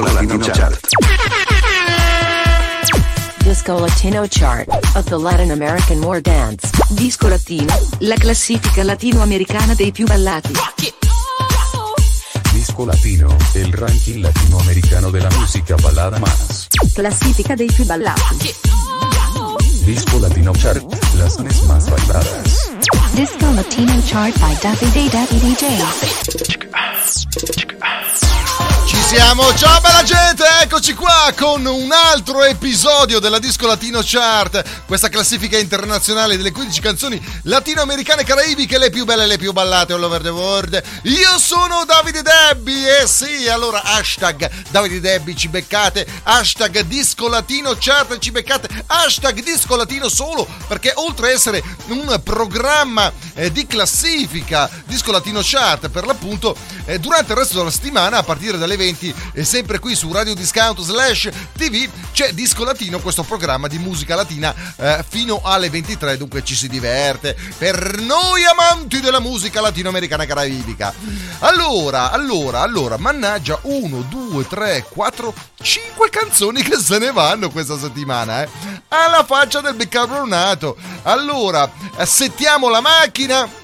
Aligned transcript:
Latino 0.00 0.38
Chart. 0.38 0.80
Disco 3.44 3.78
Latino 3.78 4.26
Chart 4.26 4.68
of 4.96 5.04
the 5.04 5.16
Latin 5.16 5.52
American 5.52 6.02
War 6.02 6.20
Dance. 6.20 6.68
Disco 6.90 7.28
Latino, 7.28 7.72
la 7.98 8.16
classifica 8.16 8.82
latinoamericana 8.82 9.74
dei 9.74 9.92
più 9.92 10.04
ballati. 10.04 10.52
Disco 12.50 12.84
Latino, 12.84 13.36
el 13.52 13.70
ranking 13.70 14.20
latinoamericano 14.20 15.12
de 15.12 15.20
la 15.20 15.30
música 15.30 15.76
balada 15.76 16.18
más. 16.18 16.66
Classifica 16.92 17.54
dei 17.54 17.70
più 17.70 17.84
ballati. 17.84 18.52
Disco 19.84 20.18
Latino 20.18 20.50
Chart, 20.54 20.82
las 21.14 21.38
mes 21.38 21.62
más 21.62 21.88
bailadas. 21.88 22.70
Disco 23.12 23.48
Latino 23.52 24.02
Chart 24.04 24.36
by 24.40 24.56
Davide 24.60 25.08
Davide 25.08 25.54
DJ. 25.54 25.64
Ci 28.86 28.96
siamo, 28.96 29.42
ciao 29.54 29.80
gente, 30.04 30.44
eccoci 30.60 30.92
qua 30.92 31.32
con 31.34 31.64
un 31.64 31.90
altro 31.90 32.42
episodio 32.42 33.20
della 33.20 33.38
Disco 33.38 33.66
Latino 33.66 34.00
Chart, 34.02 34.62
questa 34.84 35.08
classifica 35.08 35.56
internazionale 35.56 36.36
delle 36.36 36.52
15 36.52 36.80
canzoni 36.80 37.26
latinoamericane 37.44 38.20
e 38.20 38.24
caraibiche, 38.24 38.76
le 38.76 38.90
più 38.90 39.06
belle 39.06 39.24
e 39.24 39.26
le 39.26 39.38
più 39.38 39.52
ballate 39.52 39.94
all 39.94 40.02
over 40.02 40.20
the 40.20 40.28
world. 40.28 40.82
Io 41.04 41.38
sono 41.38 41.84
Davide 41.86 42.20
Debbi 42.20 42.86
e 42.86 43.06
sì, 43.06 43.48
allora 43.48 43.82
hashtag 43.82 44.50
Davide 44.70 45.00
Debbi 45.00 45.34
ci 45.34 45.48
beccate, 45.48 46.06
hashtag 46.24 46.80
Disco 46.80 47.26
Latino 47.28 47.74
Chart 47.78 48.18
ci 48.18 48.30
beccate, 48.30 48.68
hashtag 48.86 49.42
Disco 49.42 49.74
Latino 49.74 50.10
solo 50.10 50.46
perché 50.68 50.92
oltre 50.96 51.28
a 51.28 51.32
essere 51.32 51.62
un 51.86 52.20
programma 52.22 53.10
eh, 53.34 53.50
di 53.50 53.66
classifica 53.66 54.68
Disco 54.84 55.12
Latino 55.12 55.40
Chart 55.42 55.88
per 55.88 56.04
l'appunto, 56.04 56.54
eh, 56.84 56.98
durante 56.98 57.32
il 57.32 57.38
resto 57.38 57.56
della 57.56 57.70
settimana 57.70 58.18
a 58.18 58.22
partire 58.22 58.58
dalle 58.58 58.76
20 58.76 59.14
e 59.32 59.44
sempre 59.44 59.78
qui 59.78 59.92
su 59.94 60.12
Radio 60.12 60.34
Discount 60.34 60.80
slash 60.80 61.28
TV 61.56 61.88
c'è 62.12 62.32
Disco 62.32 62.64
Latino, 62.64 63.00
questo 63.00 63.22
programma 63.22 63.68
di 63.68 63.78
musica 63.78 64.14
latina 64.14 64.54
eh, 64.76 65.04
fino 65.08 65.40
alle 65.42 65.70
23, 65.70 66.16
dunque 66.16 66.44
ci 66.44 66.54
si 66.54 66.68
diverte 66.68 67.36
per 67.58 67.98
noi 68.00 68.44
amanti 68.44 69.00
della 69.00 69.20
musica 69.20 69.60
latinoamericana 69.60 70.26
caraibica. 70.26 70.92
Allora, 71.40 72.10
allora, 72.10 72.60
allora, 72.60 72.96
mannaggia 72.96 73.58
1, 73.62 74.06
2, 74.08 74.46
3, 74.46 74.86
4, 74.88 75.34
5 75.60 76.10
canzoni 76.10 76.62
che 76.62 76.76
se 76.76 76.98
ne 76.98 77.12
vanno 77.12 77.50
questa 77.50 77.78
settimana, 77.78 78.42
eh. 78.42 78.48
Alla 78.88 79.24
faccia 79.24 79.60
del 79.60 79.74
bicarbonato. 79.74 80.76
Allora, 81.02 81.70
settiamo 82.04 82.68
la 82.68 82.80
macchina 82.80 83.62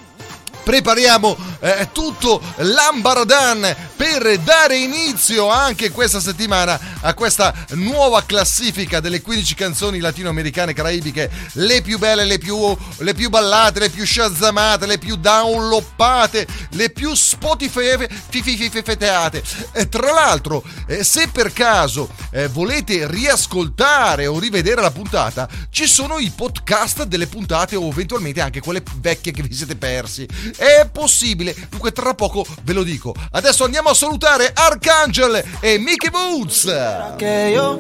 prepariamo 0.70 1.36
eh, 1.58 1.88
tutto 1.90 2.40
l'ambaradan 2.58 3.74
per 3.96 4.38
dare 4.38 4.78
inizio 4.78 5.48
anche 5.48 5.90
questa 5.90 6.20
settimana 6.20 6.78
a 7.00 7.12
questa 7.12 7.52
nuova 7.70 8.22
classifica 8.24 9.00
delle 9.00 9.20
15 9.20 9.56
canzoni 9.56 9.98
latinoamericane 9.98 10.72
caraibiche 10.72 11.28
le 11.54 11.82
più 11.82 11.98
belle, 11.98 12.24
le 12.24 12.38
più, 12.38 12.56
le 12.98 13.14
più 13.14 13.30
ballate, 13.30 13.80
le 13.80 13.90
più 13.90 14.06
shazzamate, 14.06 14.86
le 14.86 14.98
più 14.98 15.16
downloppate, 15.16 16.46
le 16.70 16.90
più 16.90 17.12
spotifyfeteate. 17.14 19.42
E 19.72 19.88
tra 19.88 20.12
l'altro, 20.12 20.62
eh, 20.86 21.02
se 21.02 21.26
per 21.28 21.52
caso 21.52 22.08
eh, 22.30 22.46
volete 22.46 23.08
riascoltare 23.08 24.28
o 24.28 24.38
rivedere 24.38 24.80
la 24.80 24.92
puntata, 24.92 25.48
ci 25.70 25.86
sono 25.86 26.18
i 26.18 26.30
podcast 26.34 27.04
delle 27.04 27.26
puntate 27.26 27.76
o 27.76 27.86
eventualmente 27.88 28.40
anche 28.40 28.60
quelle 28.60 28.82
vecchie 29.00 29.32
che 29.32 29.42
vi 29.42 29.52
siete 29.52 29.74
persi. 29.74 30.28
È 30.60 30.86
possibile, 30.92 31.56
dunque 31.70 31.90
tra 31.90 32.12
poco 32.12 32.44
ve 32.64 32.74
lo 32.74 32.82
dico. 32.82 33.14
Adesso 33.30 33.64
andiamo 33.64 33.88
a 33.88 33.94
salutare 33.94 34.50
Arcangel 34.52 35.42
e 35.58 35.78
Mickey 35.78 36.10
Boots. 36.10 37.16
que 37.16 37.52
yo 37.54 37.78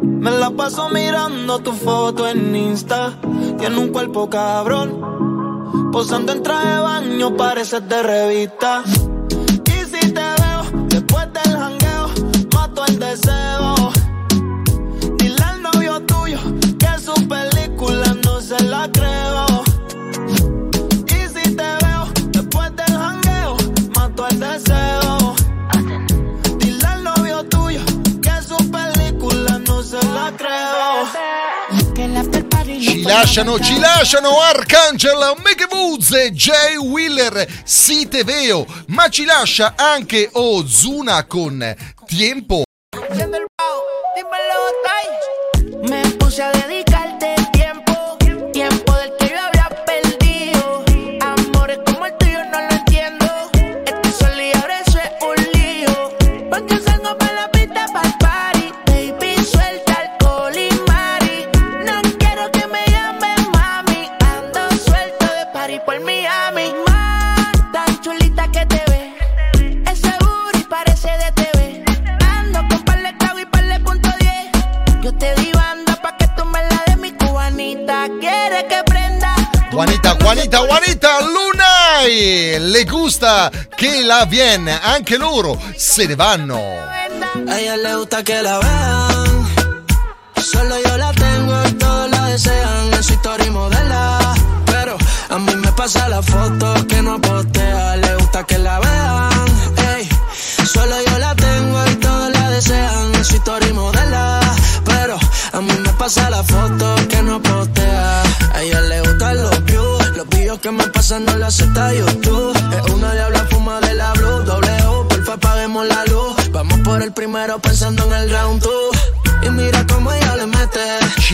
me 0.00 0.32
la 0.32 0.50
paso 0.50 0.88
mirando 0.88 1.60
tu 1.60 1.70
foto 1.70 2.26
en 2.26 2.56
Insta. 2.56 3.20
Tiene 3.56 3.78
un 3.78 3.92
cuerpo 3.92 4.28
cabrón, 4.28 5.90
posando 5.92 6.32
en 6.32 6.42
traje 6.42 6.70
de 6.70 6.78
baño, 6.80 7.36
pareces 7.36 7.88
de 7.88 8.02
revista. 8.02 8.82
Lasciano, 33.12 33.60
ci 33.60 33.78
lasciano 33.78 34.40
Arcangel, 34.40 35.34
Mickey 35.44 35.66
Woods 35.70 36.12
e 36.12 36.32
Jay 36.32 36.76
Wheeler, 36.76 37.46
si 37.62 38.08
te 38.08 38.24
veo, 38.24 38.66
ma 38.86 39.08
ci 39.08 39.26
lascia 39.26 39.74
anche 39.76 40.30
Ozuna 40.32 41.26
con 41.26 41.76
Tiempo. 42.06 42.62
Gusta 83.42 83.50
che 83.74 84.02
la 84.04 84.24
viene, 84.26 84.78
anche 84.80 85.16
loro 85.16 85.58
se 85.76 86.06
ne 86.06 86.14
vanno. 86.14 86.56
A 87.48 87.58
ella 87.58 87.76
le 87.76 87.94
gusta 87.96 88.22
que 88.22 88.42
la 88.42 88.58
vean. 88.58 89.48
Solo 90.36 90.74
yo 90.84 90.96
la 90.96 91.12
tengo 91.12 91.54
y 91.66 91.72
todos 91.72 92.10
la 92.10 92.26
desean. 92.26 92.92
En 92.92 93.02
su 93.02 93.12
historia 93.14 93.46
y 93.46 93.50
modela. 93.50 94.34
Pero 94.66 94.96
a 95.30 95.38
mí 95.38 95.54
me 95.56 95.72
pasa 95.72 96.08
la 96.08 96.22
foto 96.22 96.86
que 96.86 97.02
no 97.02 97.20
postea. 97.20 97.96
Le 97.96 98.16
gusta 98.16 98.44
que 98.44 98.58
la 98.58 98.78
vean. 98.78 99.46
Ey, 99.96 100.08
solo 100.66 100.94
yo 101.06 101.18
la 101.18 101.34
tengo 101.34 101.86
y 101.90 101.94
todos 101.96 102.30
la 102.32 102.50
desean. 102.50 103.14
En 103.14 103.24
su 103.24 103.36
historia 103.36 103.68
y 103.68 103.72
modela. 103.72 104.40
Pero 104.84 105.18
a 105.52 105.60
mí 105.60 105.72
me 105.80 105.92
pasa 105.94 106.30
la 106.30 106.42
foto 106.42 106.94
que 107.08 107.22
no 107.22 107.40
postea. 107.42 108.22
A 108.54 108.62
ella 108.62 108.80
le 108.82 109.00
gustan 109.00 109.36
los 109.42 109.64
views. 109.64 110.16
Los 110.16 110.28
videos 110.28 110.58
que 110.60 110.70
me 110.70 110.86
pasan 110.88 111.24
no 111.24 111.36
la 111.36 111.46
acepta 111.46 111.91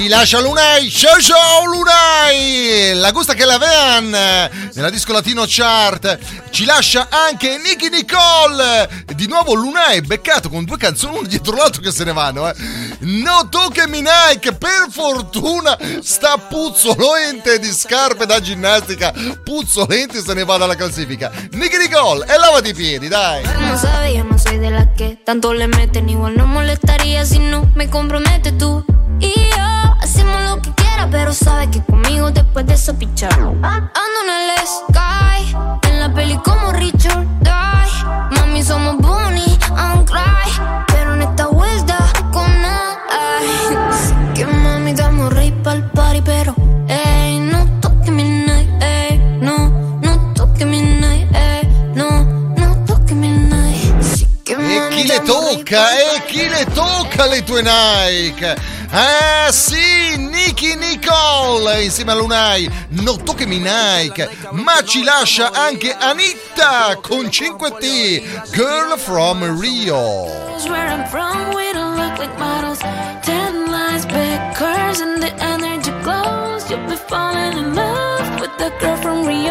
lascia 0.09 0.41
Lunai, 0.41 0.91
ciao 0.91 1.21
ciao 1.21 1.65
Lunai! 1.67 2.95
La 2.95 3.11
gusta 3.11 3.35
che 3.35 3.45
la 3.45 3.59
nella 4.01 4.91
disco 4.91 5.13
latino 5.13 5.45
chart. 5.47 6.19
Ci 6.51 6.65
lascia 6.65 7.09
anche 7.11 7.59
Nicky 7.59 7.91
Nicole. 7.91 9.05
Di 9.15 9.27
nuovo 9.27 9.55
Lunai 9.55 10.01
beccato 10.01 10.49
con 10.49 10.65
due 10.65 10.79
canzoni 10.79 11.19
uno 11.19 11.27
dietro 11.27 11.57
l'altro 11.57 11.83
che 11.83 11.91
se 11.91 12.05
ne 12.05 12.13
vanno. 12.13 12.49
Eh. 12.49 12.55
No 13.01 13.49
toccami 13.51 14.01
Nike, 14.01 14.53
per 14.53 14.87
fortuna 14.91 15.77
sta 16.01 16.39
puzzolente 16.39 17.59
di 17.59 17.71
scarpe 17.71 18.25
da 18.25 18.41
ginnastica. 18.41 19.13
Puzzolente 19.45 20.23
se 20.23 20.33
ne 20.33 20.45
va 20.45 20.57
dalla 20.57 20.77
classifica. 20.77 21.31
Nicky 21.53 21.77
Nicole 21.77 22.25
e 22.27 22.39
lavati 22.39 22.71
i 22.71 22.75
piedi, 22.75 23.09
dai. 23.09 23.43
Tanto 25.25 25.53
le 25.53 25.67
meten. 25.67 26.09
Igual 26.09 26.35
no 26.37 26.47
molestaría 26.47 27.25
si 27.25 27.39
no 27.39 27.71
me 27.75 27.89
comprometes 27.89 28.57
tú. 28.57 28.85
Y 29.21 29.35
pero 31.11 31.33
sabes 31.33 31.69
que 31.69 31.83
conmigo 31.83 32.31
después 32.31 32.67
de 32.67 32.75
eso 32.75 32.95
pichar. 32.95 33.33
Ando 33.33 34.19
en 34.25 34.31
el 34.31 34.67
sky, 34.67 35.57
en 35.89 36.01
la 36.01 36.13
peli 36.13 36.37
como 36.39 36.73
Richard 36.73 37.27
Die. 37.41 38.39
Mami, 38.39 38.63
somos 38.63 38.97
Bonnie 38.99 39.59
and 39.77 40.07
Clyde, 40.07 40.85
pero 40.89 41.15
en 41.15 41.23
esta 41.23 41.47
vuelta 41.47 41.99
con 42.33 42.51
ay. 42.65 43.49
Que 44.35 44.47
mami, 44.47 44.93
damos 44.95 45.33
rey 45.33 45.53
pa'l 45.63 45.91
party, 45.91 46.23
pero 46.23 46.55
ey, 46.89 47.41
no 47.41 47.67
toque 47.81 48.11
mi 48.11 48.25
night, 48.25 48.69
ey, 48.83 49.19
no, 49.41 49.69
no 50.03 50.33
toque 50.35 50.65
mi 50.65 50.81
night, 50.81 51.29
ey, 51.35 51.69
no, 51.95 52.25
no 52.57 52.85
toque 52.87 53.15
mi 53.15 53.29
night. 53.29 54.03
Sí 54.03 54.27
que 54.45 54.53
E 54.55 54.89
chi 54.91 55.05
le 55.07 55.21
tocca? 55.21 55.91
E 55.93 56.23
chi 56.27 56.49
le 56.49 56.65
tocca 56.67 57.27
le 57.27 57.43
tue 57.43 57.63
Nike? 57.63 58.55
Ah 58.91 59.51
sì, 59.51 60.17
Nicky 60.17 60.75
Nicole 60.75 61.83
insieme 61.83 62.13
a 62.13 62.15
Lunai, 62.15 62.71
non 62.91 63.23
toccami 63.23 63.59
Nike, 63.59 64.29
ma 64.53 64.83
ci 64.83 65.03
lascia 65.03 65.51
anche 65.53 65.93
Anitta 65.93 66.99
con 67.01 67.27
5T, 67.27 68.51
Girl 68.51 68.99
from 68.99 69.61
Rio. 69.61 70.47
You'll 76.69 76.87
be 76.87 76.97
falling 76.97 77.57
in 77.57 77.75
love 77.75 78.41
with 78.41 78.55
the 78.59 78.71
girl 78.79 78.97
from 78.99 79.27
Rio. 79.27 79.48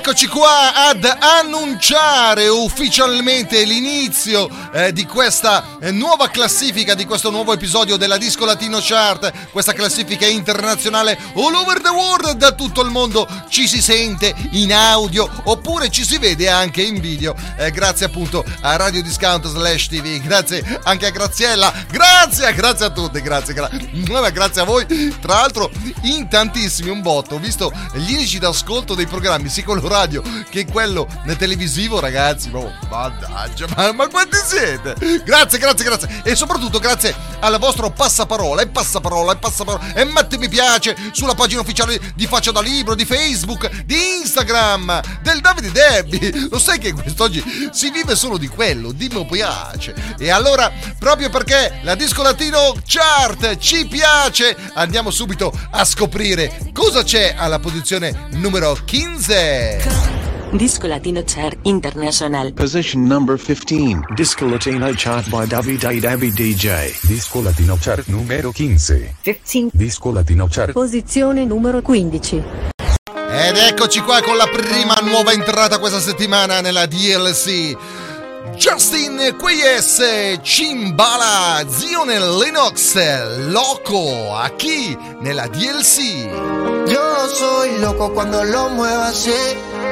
Eccoci 0.00 0.28
qua 0.28 0.88
ad 0.88 1.04
annunciare 1.04 2.48
ufficialmente 2.48 3.64
l'inizio 3.64 4.48
eh, 4.72 4.94
di 4.94 5.04
questa 5.04 5.76
eh, 5.78 5.90
nuova 5.90 6.30
classifica, 6.30 6.94
di 6.94 7.04
questo 7.04 7.28
nuovo 7.28 7.52
episodio 7.52 7.98
della 7.98 8.16
Disco 8.16 8.46
Latino 8.46 8.78
Chart, 8.80 9.30
questa 9.50 9.74
classifica 9.74 10.26
internazionale 10.26 11.18
all 11.34 11.54
over 11.54 11.82
the 11.82 11.90
world, 11.90 12.32
da 12.32 12.52
tutto 12.52 12.80
il 12.80 12.88
mondo. 12.88 13.28
Ci 13.50 13.68
si 13.68 13.82
sente 13.82 14.34
in 14.52 14.72
audio 14.72 15.28
oppure 15.44 15.90
ci 15.90 16.02
si 16.02 16.16
vede 16.16 16.48
anche 16.48 16.80
in 16.80 16.98
video, 16.98 17.34
eh, 17.58 17.70
grazie 17.70 18.06
appunto 18.06 18.42
a 18.62 18.76
Radio 18.76 19.02
Discount 19.02 19.48
slash 19.48 19.88
TV, 19.88 20.18
grazie 20.22 20.80
anche 20.84 21.08
a 21.08 21.10
Graziella, 21.10 21.74
grazie, 21.90 22.54
grazie 22.54 22.86
a 22.86 22.90
tutti, 22.90 23.20
grazie, 23.20 23.52
gra- 23.52 24.30
grazie 24.30 24.62
a 24.62 24.64
voi, 24.64 24.86
tra 25.20 25.34
l'altro 25.34 25.70
in 26.04 26.26
tantissimi, 26.26 26.88
un 26.88 27.02
botto, 27.02 27.34
ho 27.34 27.38
visto 27.38 27.70
gli 27.92 28.12
indici 28.12 28.38
d'ascolto 28.38 28.94
dei 28.94 29.06
programmi 29.06 29.50
sia 29.50 29.62
quello 29.62 29.88
radio 29.90 30.22
che 30.48 30.66
quello 30.66 31.08
televisivo 31.36 31.98
ragazzi 31.98 32.48
oh, 32.52 32.72
mannaggia 32.88 33.66
ma, 33.76 33.92
ma 33.92 34.08
quanti 34.08 34.36
siete? 34.44 34.94
Grazie 35.24 35.58
grazie 35.58 35.84
grazie. 35.84 36.22
E 36.22 36.36
soprattutto 36.36 36.78
grazie 36.78 37.14
al 37.40 37.58
vostro 37.58 37.90
passaparola 37.90 38.62
e 38.62 38.68
passaparola 38.68 39.32
e 39.32 39.36
passaparola. 39.36 39.94
E 39.94 40.04
metti 40.04 40.38
mi 40.38 40.48
piace 40.48 40.96
sulla 41.12 41.34
pagina 41.34 41.60
ufficiale 41.60 41.98
di 42.14 42.26
Faccia 42.26 42.52
da 42.52 42.60
Libro 42.60 42.94
di 42.94 43.04
Facebook 43.04 43.84
di 43.84 43.96
Instagram 44.20 45.00
del 45.22 45.40
Davide 45.40 45.72
Debbie 45.72 46.48
lo 46.50 46.58
sai 46.58 46.78
che 46.78 46.92
quest'oggi 46.92 47.42
si 47.72 47.90
vive 47.90 48.14
solo 48.14 48.36
di 48.36 48.48
quello 48.48 48.92
dimmi 48.92 49.18
mi 49.20 49.26
piace. 49.26 49.94
E 50.18 50.30
allora 50.30 50.70
proprio 50.98 51.30
perché 51.30 51.80
la 51.82 51.94
Disco 51.94 52.22
Latino 52.22 52.74
Chart 52.84 53.56
ci 53.58 53.86
piace 53.86 54.56
andiamo 54.74 55.10
subito 55.10 55.52
a 55.70 55.84
scoprire 55.84 56.70
cosa 56.72 57.02
c'è 57.02 57.34
alla 57.36 57.58
posizione 57.58 58.28
numero 58.32 58.76
15 58.86 59.79
Disco 60.52 60.88
Latino 60.88 61.22
Chart 61.24 61.56
International. 61.62 62.52
Position 62.52 63.06
number 63.06 63.38
15. 63.38 64.00
Disco 64.14 64.46
Latino 64.46 64.92
chart 64.94 65.28
by 65.28 65.46
Davide 65.46 66.00
Dabby 66.00 66.32
DJ. 66.32 67.06
Disco 67.06 67.40
Latino 67.40 67.76
Chart 67.80 68.06
numero 68.08 68.50
15. 68.50 69.16
15. 69.22 69.70
Disco 69.72 70.10
Latino 70.10 70.48
Chart. 70.50 70.72
Posizione 70.72 71.44
numero 71.44 71.80
15. 71.80 72.42
Ed 73.30 73.56
eccoci 73.56 74.00
qua 74.00 74.20
con 74.22 74.36
la 74.36 74.48
prima 74.48 74.98
nuova 75.02 75.32
entrata 75.32 75.78
questa 75.78 76.00
settimana 76.00 76.60
nella 76.60 76.86
DLC. 76.86 77.76
Justin 78.56 79.36
Queyes, 79.38 80.40
Cimbala, 80.42 81.64
Zion 81.68 82.08
Lennox, 82.08 82.96
Loco, 83.48 84.34
aquí 84.34 84.96
nella 85.20 85.46
DLC. 85.46 86.28
Yo 86.86 87.28
soy 87.28 87.78
loco 87.78 88.10
cuando 88.10 88.42
lo 88.42 88.68
muevo 88.70 89.02
así, 89.02 89.30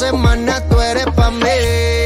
semana 0.00 0.66
tú 0.66 0.80
eres 0.80 1.04
pa' 1.14 1.30
mí. 1.30 1.99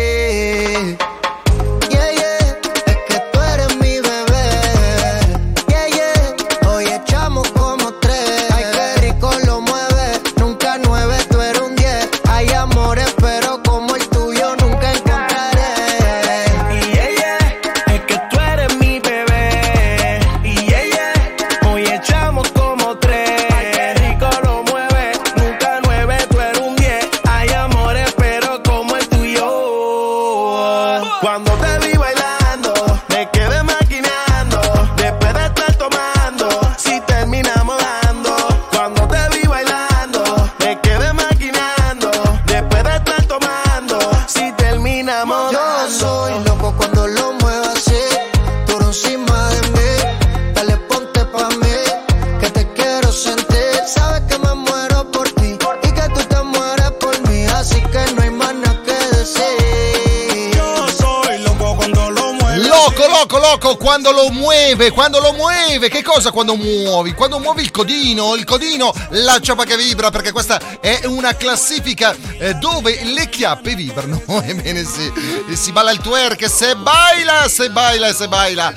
Quando 63.94 64.10
lo 64.10 64.30
muove, 64.30 64.90
quando 64.90 65.20
lo 65.20 65.32
muove, 65.34 65.88
che 65.88 66.02
cosa 66.02 66.32
quando 66.32 66.56
muovi? 66.56 67.12
Quando 67.12 67.38
muovi 67.38 67.62
il 67.62 67.70
codino, 67.70 68.34
il 68.34 68.42
codino, 68.42 68.92
la 69.10 69.38
ciapa 69.38 69.62
che 69.62 69.76
vibra, 69.76 70.10
perché 70.10 70.32
questa 70.32 70.80
è 70.80 71.02
una 71.04 71.36
classifica 71.36 72.12
eh, 72.38 72.54
dove 72.54 73.04
le 73.04 73.28
chiappe 73.28 73.76
vibrano. 73.76 74.20
Ebbene 74.26 74.84
sì, 74.84 75.12
si 75.52 75.70
balla 75.70 75.92
il 75.92 76.00
twerk, 76.00 76.50
se 76.50 76.74
baila, 76.74 77.46
se 77.46 77.70
baila, 77.70 78.12
se 78.12 78.26
baila. 78.26 78.74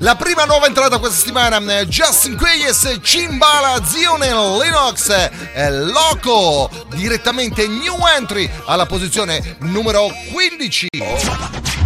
La 0.00 0.16
prima 0.16 0.44
nuova 0.44 0.66
entrata 0.66 0.98
questa 0.98 1.16
settimana, 1.16 1.56
eh, 1.78 1.86
Justin 1.86 2.36
Queyes, 2.36 2.98
Cimbala, 3.00 3.80
Zione 3.86 4.28
Lennox, 4.28 5.30
eh, 5.54 5.70
Loco, 5.70 6.68
direttamente 6.90 7.66
new 7.66 7.96
entry 8.14 8.50
alla 8.66 8.84
posizione 8.84 9.56
numero 9.60 10.08
15. 10.30 10.88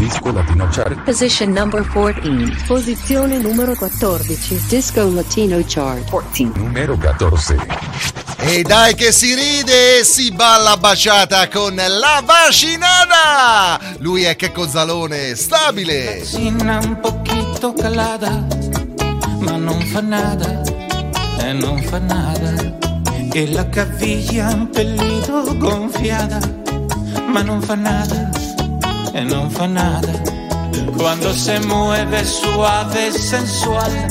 Disco 0.03 0.33
Latino 0.33 0.67
Chart. 0.69 1.01
Position 1.05 1.53
number 1.53 1.87
14. 1.87 2.65
Posizione 2.67 3.39
numero 3.39 3.77
14. 3.77 4.61
Disco 4.67 5.09
Latino 5.09 5.63
Chart 5.65 6.11
14. 6.11 6.59
Numero 6.59 6.97
14. 6.97 7.55
E 8.39 8.63
dai 8.63 8.97
che 8.97 9.13
si 9.13 9.33
ride 9.33 10.01
e 10.01 10.05
si 10.05 10.33
balla 10.33 10.77
baciata 10.77 11.47
con 11.49 11.77
la 11.77 12.21
vacinata! 12.25 13.79
Lui 13.99 14.25
è 14.25 14.35
Checco 14.35 14.67
Zalone, 14.67 15.37
stabile! 15.37 16.19
Vecina 16.19 16.81
un 16.83 16.99
poquito 16.99 17.73
calada, 17.73 18.45
ma 19.39 19.55
non 19.55 19.81
fa 19.83 20.01
nada, 20.01 20.63
e 21.39 21.53
non 21.53 21.81
fa 21.81 21.99
nada. 22.01 22.77
E 23.33 23.53
la 23.53 23.69
caviglia 23.69 24.49
un 24.49 24.69
pelito 24.69 25.57
gonfiada, 25.57 26.41
ma 27.29 27.43
non 27.43 27.63
fa 27.63 27.77
nada, 27.77 28.31
e 29.13 29.23
non 29.25 29.51
fa 29.51 29.67
nada. 29.67 30.13
Cuando 30.97 31.33
se 31.35 31.59
mueve 31.61 32.25
suave 32.25 33.13
sensual, 33.13 34.07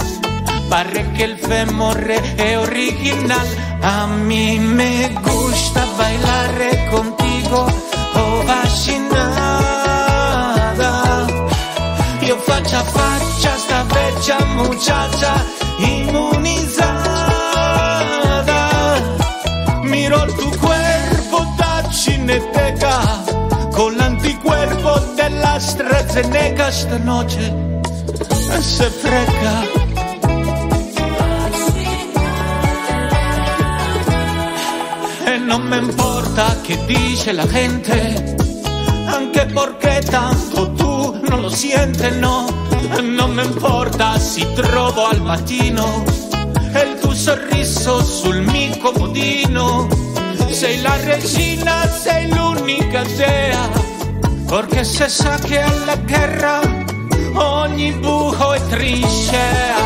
pare 0.70 1.12
que 1.14 1.24
el 1.24 1.38
fémur 1.38 2.00
es 2.10 2.58
original. 2.58 3.48
A 3.82 4.08
mí 4.08 4.60
me 4.60 5.10
gusta 5.24 5.86
bailar 5.98 6.90
contigo, 6.92 7.66
oh 8.16 8.44
vacinada. 8.46 9.72
Io 12.22 12.38
faccia 12.38 12.80
a 12.80 12.84
faccia 12.84 13.58
sta 13.58 13.84
vecchia 13.84 14.38
muchacha 14.56 15.34
inmunizada. 15.80 17.22
Miro 19.84 20.28
tu 20.40 20.50
cuerpo 20.60 21.38
da 21.58 21.84
cineteca 21.92 22.96
con 23.74 24.00
l'anticuerpo 24.44 25.00
della 25.16 25.54
AstraZeneca 25.54 26.68
esta 26.68 26.98
noche 26.98 27.80
se 28.60 28.90
freca. 28.90 29.80
E 35.26 35.38
non 35.38 35.62
me 35.64 35.78
importa 35.78 36.60
che 36.62 36.78
dice 36.86 37.32
la 37.32 37.48
gente, 37.48 38.36
anche 39.06 39.46
perché 39.46 40.02
tanto 40.10 40.72
tu 40.74 41.20
non 41.28 41.42
lo 41.42 41.50
sientes, 41.50 42.16
no. 42.16 42.60
Non 43.02 43.32
me 43.32 43.44
importa 43.44 44.18
si 44.18 44.46
trovo 44.54 45.06
al 45.06 45.22
mattino 45.22 46.04
il 46.74 47.00
tuo 47.00 47.14
sorriso 47.14 48.04
sul 48.04 48.42
mio 48.42 48.78
comodino. 48.78 49.88
Sei 50.50 50.82
la 50.82 50.96
regina, 51.04 51.88
sei 51.88 52.28
l'unica 52.34 53.04
dea, 53.16 53.70
perché 54.52 54.84
se 54.84 55.08
sa 55.08 55.38
che 55.38 55.62
alla 55.62 55.96
guerra 55.96 56.60
ogni 57.36 57.94
buco 57.94 58.52
è 58.52 58.62
triscea. 58.68 59.78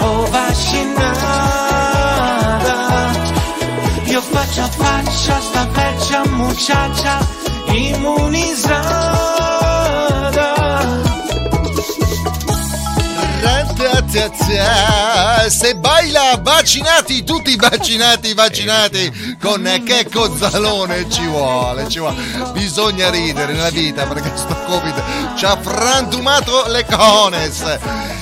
Oh 0.00 0.28
vaccinata, 0.28 1.40
io 4.04 4.20
faccia 4.20 4.64
a 4.64 4.68
faccia 4.68 5.40
sta 5.40 5.66
vecchia 5.72 6.22
muchacha 6.26 7.26
immunizzata. 7.72 9.49
Se 14.10 15.76
baila 15.76 16.36
vaccinati, 16.42 17.22
tutti 17.22 17.54
vaccinati, 17.54 18.34
vaccinati 18.34 19.36
con 19.40 19.62
Checco 19.86 20.36
Zalone 20.36 21.08
ci 21.08 21.24
vuole, 21.26 21.88
ci 21.88 22.00
vuole. 22.00 22.16
Bisogna 22.50 23.08
ridere 23.08 23.52
nella 23.52 23.70
vita 23.70 24.08
perché 24.08 24.32
sto 24.34 24.56
Covid 24.66 25.36
ci 25.36 25.44
ha 25.44 25.56
frantumato 25.56 26.66
le 26.66 26.84
cones. 26.86 27.62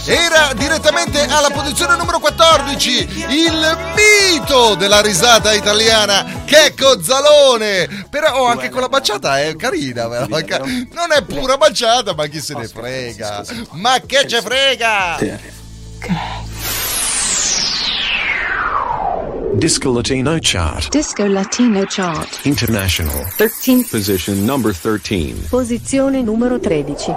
Era 0.04 0.52
direttamente 0.54 1.24
alla 1.24 1.48
posizione 1.48 1.96
numero 1.96 2.18
14 2.18 3.26
il 3.30 3.78
mito 3.96 4.74
della 4.74 5.00
risata 5.00 5.54
italiana 5.54 6.42
Checco 6.44 7.02
Zalone. 7.02 8.06
Però 8.10 8.42
oh, 8.42 8.44
anche 8.44 8.68
con 8.68 8.82
la 8.82 8.90
baciata 8.90 9.40
è 9.40 9.56
carina, 9.56 10.06
però. 10.06 10.26
Non 10.92 11.12
è 11.16 11.22
pura 11.22 11.56
baciata, 11.56 12.12
ma 12.12 12.26
chi 12.26 12.42
se 12.42 12.52
ne 12.52 12.68
frega? 12.68 13.42
Ma 13.70 13.98
che 14.04 14.26
ce 14.28 14.42
frega? 14.42 15.56
Disco 19.54 19.90
Latino 19.90 20.38
Chart. 20.40 20.88
Disco 20.90 21.26
Latino 21.26 21.84
Chart 21.86 22.40
International. 22.44 23.24
13. 23.36 23.84
Position 23.90 24.44
number 24.44 24.72
13. 24.72 25.46
Posizione 25.48 26.22
numero 26.22 26.58
13. 26.58 27.12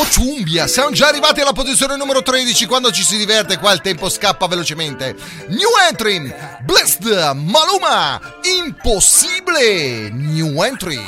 Oh 0.00 0.06
ciumbia, 0.08 0.68
siamo 0.68 0.92
già 0.92 1.08
arrivati 1.08 1.40
alla 1.40 1.52
posizione 1.52 1.96
numero 1.96 2.22
13 2.22 2.66
quando 2.66 2.92
ci 2.92 3.02
si 3.02 3.16
diverte 3.16 3.58
qua 3.58 3.72
il 3.72 3.80
tempo 3.80 4.08
scappa 4.08 4.46
velocemente. 4.46 5.16
New 5.48 5.70
entry, 5.90 6.32
Blessed, 6.62 7.32
Maluma, 7.34 8.20
Impossible, 8.64 10.08
New 10.12 10.62
entry. 10.62 11.00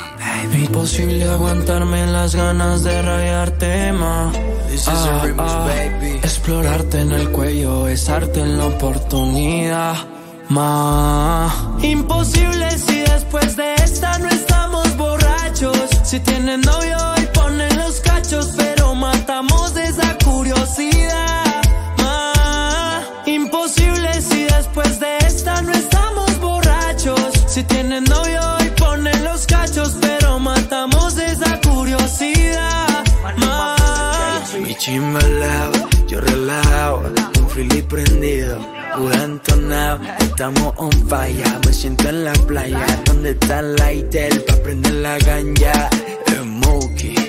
Imposible 0.51 1.23
aguantarme 1.23 2.05
las 2.05 2.35
ganas 2.35 2.83
de 2.83 3.01
rayarte 3.01 3.93
más. 3.93 4.35
Explorarte 6.21 6.99
en 6.99 7.13
el 7.13 7.29
cuello, 7.29 7.83
besarte 7.83 8.41
en 8.41 8.57
la 8.57 8.65
oportunidad. 8.65 9.95
Más. 10.49 11.53
Imposible 11.81 12.77
si 12.77 12.99
después 12.99 13.55
de 13.55 13.73
esta 13.75 14.17
no 14.17 14.27
estamos 14.27 14.97
borrachos. 14.97 15.77
Si 16.03 16.19
tienen 16.19 16.59
novio 16.59 17.20
ponen 17.51 17.77
los 17.77 17.99
cachos, 17.99 18.53
pero 18.55 18.95
matamos 18.95 19.75
esa 19.75 20.17
curiosidad. 20.23 21.61
Más. 21.97 23.05
Imposible 23.25 24.21
si 24.21 24.43
después 24.45 24.99
de 24.99 25.17
esta 25.17 25.61
no 25.61 25.73
estamos 25.73 26.39
borrachos. 26.39 27.31
Si 27.47 27.63
tienen 27.63 28.05
novio 28.05 28.41
y 28.65 28.69
ponen 28.79 29.23
los 29.25 29.45
cachos, 29.47 29.97
pero 29.99 30.39
matamos 30.39 31.17
esa 31.17 31.59
curiosidad. 31.59 33.03
Más. 33.37 34.53
Mi 34.61 34.73
chimbalao, 34.75 35.71
yo 36.07 36.21
relajado, 36.21 37.11
un 37.39 37.49
fili 37.49 37.81
prendido, 37.81 38.59
pura 38.95 39.23
entonado, 39.23 39.99
estamos 40.19 40.73
on 40.77 40.91
fire, 41.09 41.43
me 41.65 41.73
siento 41.73 42.09
en 42.09 42.23
la 42.25 42.33
playa, 42.47 42.85
donde 43.05 43.31
está 43.31 43.59
el 43.59 43.75
lighter, 43.75 44.45
pa' 44.45 44.55
prender 44.63 44.93
la 44.93 45.17
ganja, 45.19 45.89
Smokey, 46.61 47.20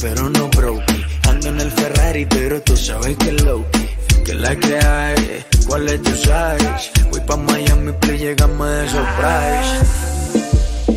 pero 0.00 0.30
no 0.30 0.48
brokey, 0.48 1.04
ando 1.28 1.48
en 1.48 1.60
el 1.60 1.72
Ferrari 1.72 2.24
pero 2.26 2.62
tú 2.62 2.76
sabes 2.76 3.16
que 3.16 3.34
es 3.34 3.42
lowkey, 3.42 3.96
que 4.24 4.34
la 4.34 4.54
que 4.54 4.78
hay, 4.78 5.44
cuál 5.66 5.88
es 5.88 6.00
tu 6.02 6.10
size, 6.10 6.92
voy 7.10 7.20
pa' 7.22 7.36
Miami, 7.36 7.90
play, 8.00 8.18
llegamos 8.18 8.68
de 8.68 8.88
surprise. 8.88 9.80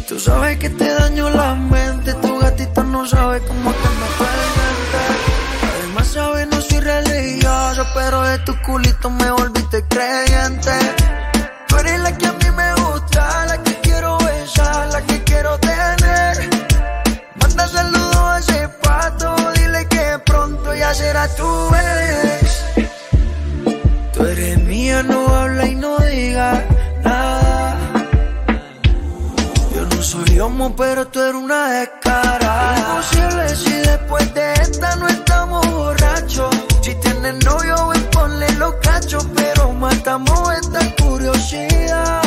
Tú 0.08 0.20
sabes 0.20 0.60
que 0.60 0.70
te 0.70 0.88
daño 0.88 1.32
la 1.32 1.56
mente, 1.56 2.14
tu 2.16 2.38
gatito 2.38 2.84
no 2.84 3.08
sabe 3.08 3.40
cómo 3.42 3.72
que 3.72 3.90
me 4.00 4.06
permite. 4.20 5.02
Además 5.80 6.08
sabes 6.08 6.48
no 6.48 6.62
soy 6.62 6.80
religioso, 6.80 7.88
pero 7.96 8.22
de 8.22 8.38
tu 8.40 8.56
culito 8.62 9.10
me 9.10 9.32
volviste 9.32 9.84
creyente. 9.88 10.72
Tú 11.68 11.76
eres 11.78 12.00
la 12.02 12.16
que 12.16 12.28
a 12.28 12.34
mí 12.34 12.52
me 12.56 12.74
gusta, 12.76 13.48
la 13.48 13.64
que 13.64 13.74
quiero 13.82 14.20
besar, 14.20 14.90
la 14.90 15.02
que 15.02 15.24
quiero 15.24 15.58
tener. 15.58 15.69
Ya 20.90 20.96
será 20.96 21.28
tu 21.36 21.70
vez. 21.70 22.66
Tú 24.14 24.26
eres 24.26 24.58
mía, 24.64 25.04
no 25.04 25.20
habla 25.36 25.68
y 25.68 25.76
no 25.76 25.98
diga 25.98 26.66
nada. 27.04 27.78
Yo 29.76 29.86
no 29.86 30.02
soy 30.02 30.40
homo, 30.40 30.76
pero 30.76 31.08
tú 31.08 31.22
eres 31.22 31.36
una 31.36 31.70
descarada. 31.70 32.76
Imposible 32.78 33.56
si 33.56 33.74
después 33.92 34.34
de 34.34 34.54
esta 34.54 34.96
no 34.96 35.08
estamos 35.08 35.62
borrachos. 35.72 36.56
Si 36.82 36.96
tienes 36.96 37.46
novio, 37.46 37.90
ven, 37.90 38.04
ponle 38.12 38.52
los 38.54 38.74
cachos, 38.82 39.28
pero 39.36 39.72
matamos 39.74 40.42
esta 40.62 40.82
curiosidad. 40.96 42.22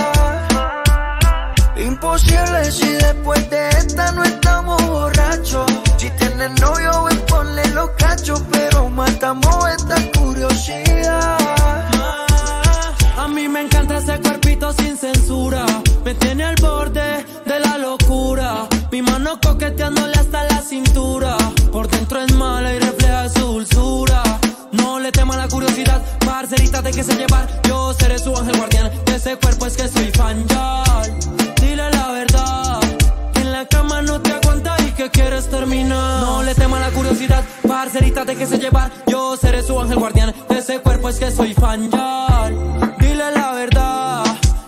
Imposible 1.76 2.70
si 2.70 2.90
después 3.06 3.50
de 3.50 3.68
esta 3.70 4.12
no 4.12 4.22
estamos 4.22 4.80
borrachos. 4.86 5.66
Si 5.96 6.08
tienes 6.10 6.50
novio, 6.60 7.04
ven, 7.04 7.20
ponle 7.26 7.41
matamos 9.34 9.68
esta 9.70 9.96
curiosidad. 10.18 11.38
A 13.16 13.28
mí 13.28 13.48
me 13.48 13.62
encanta 13.62 13.98
ese 13.98 14.18
cuerpito 14.20 14.72
sin 14.72 14.96
censura. 14.96 15.64
Me 16.04 16.14
tiene 16.14 16.44
al 16.44 16.56
borde 16.56 17.24
de 17.46 17.60
la 17.60 17.78
locura. 17.78 18.66
Mi 18.90 19.02
mano 19.02 19.38
coqueteándole 19.40 20.14
hasta 20.14 20.44
la 20.44 20.60
cintura. 20.60 21.36
Por 21.70 21.88
dentro 21.88 22.22
es 22.22 22.34
mala 22.34 22.74
y 22.74 22.78
refleja 22.78 23.28
su 23.28 23.40
dulzura. 23.40 24.22
No 24.72 24.98
le 24.98 25.12
tema 25.12 25.36
la 25.36 25.48
curiosidad, 25.48 26.02
parcerita 26.24 26.82
de 26.82 26.90
que 26.90 27.04
se 27.04 27.14
llevar. 27.14 27.46
Yo 27.68 27.92
seré 27.94 28.18
su 28.18 28.36
ángel 28.36 28.56
guardián. 28.56 28.90
De 29.04 29.14
ese 29.16 29.36
cuerpo 29.36 29.66
es 29.66 29.76
que 29.76 29.88
soy 29.88 30.10
fan, 30.10 30.46
ya. 30.48 30.82
No 35.72 36.42
le 36.42 36.54
temas 36.54 36.80
la 36.80 36.90
curiosidad, 36.90 37.42
parcerita 37.66 38.26
te 38.26 38.36
que 38.36 38.46
se 38.46 38.58
llevar. 38.58 38.90
Yo 39.06 39.38
seré 39.38 39.62
su 39.62 39.80
ángel 39.80 39.98
guardián, 39.98 40.34
de 40.46 40.58
ese 40.58 40.80
cuerpo 40.80 41.08
es 41.08 41.18
que 41.18 41.30
soy 41.30 41.54
fan 41.54 41.90
ya. 41.90 42.50
Dile 42.98 43.32
la 43.32 43.52
verdad, 43.52 44.22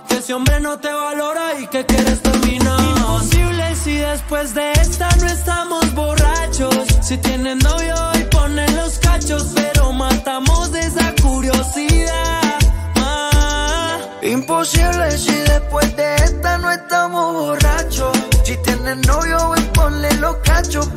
que 0.09 0.17
ese 0.17 0.33
hombre 0.33 0.61
no 0.61 0.79
te 0.79 0.91
valora 0.91 1.61
y 1.61 1.67
que 1.67 1.85
quieres 1.85 2.23
terminar. 2.23 2.81
Imposible 2.81 3.75
si 3.75 3.97
después 3.97 4.55
de 4.55 4.73
esta 4.73 5.15
no 5.17 5.27
estamos 5.27 5.95
borrachos. 5.95 6.75
Si 7.03 7.19
tienes 7.19 7.63
novio 7.63 7.95
y 8.19 8.25
ponen 8.25 8.75
los 8.75 8.99
cachos, 8.99 9.53
pero 9.55 9.93
matamos 9.93 10.73
de 10.73 10.81
esa 10.81 11.15
curiosidad. 11.23 12.59
Ah. 12.97 13.99
Imposible 14.23 15.11
si 15.19 15.35
después 15.35 15.95
de 15.97 16.15
esta 16.15 16.57
no 16.57 16.71
estamos 16.71 17.35
borrachos. 17.35 17.64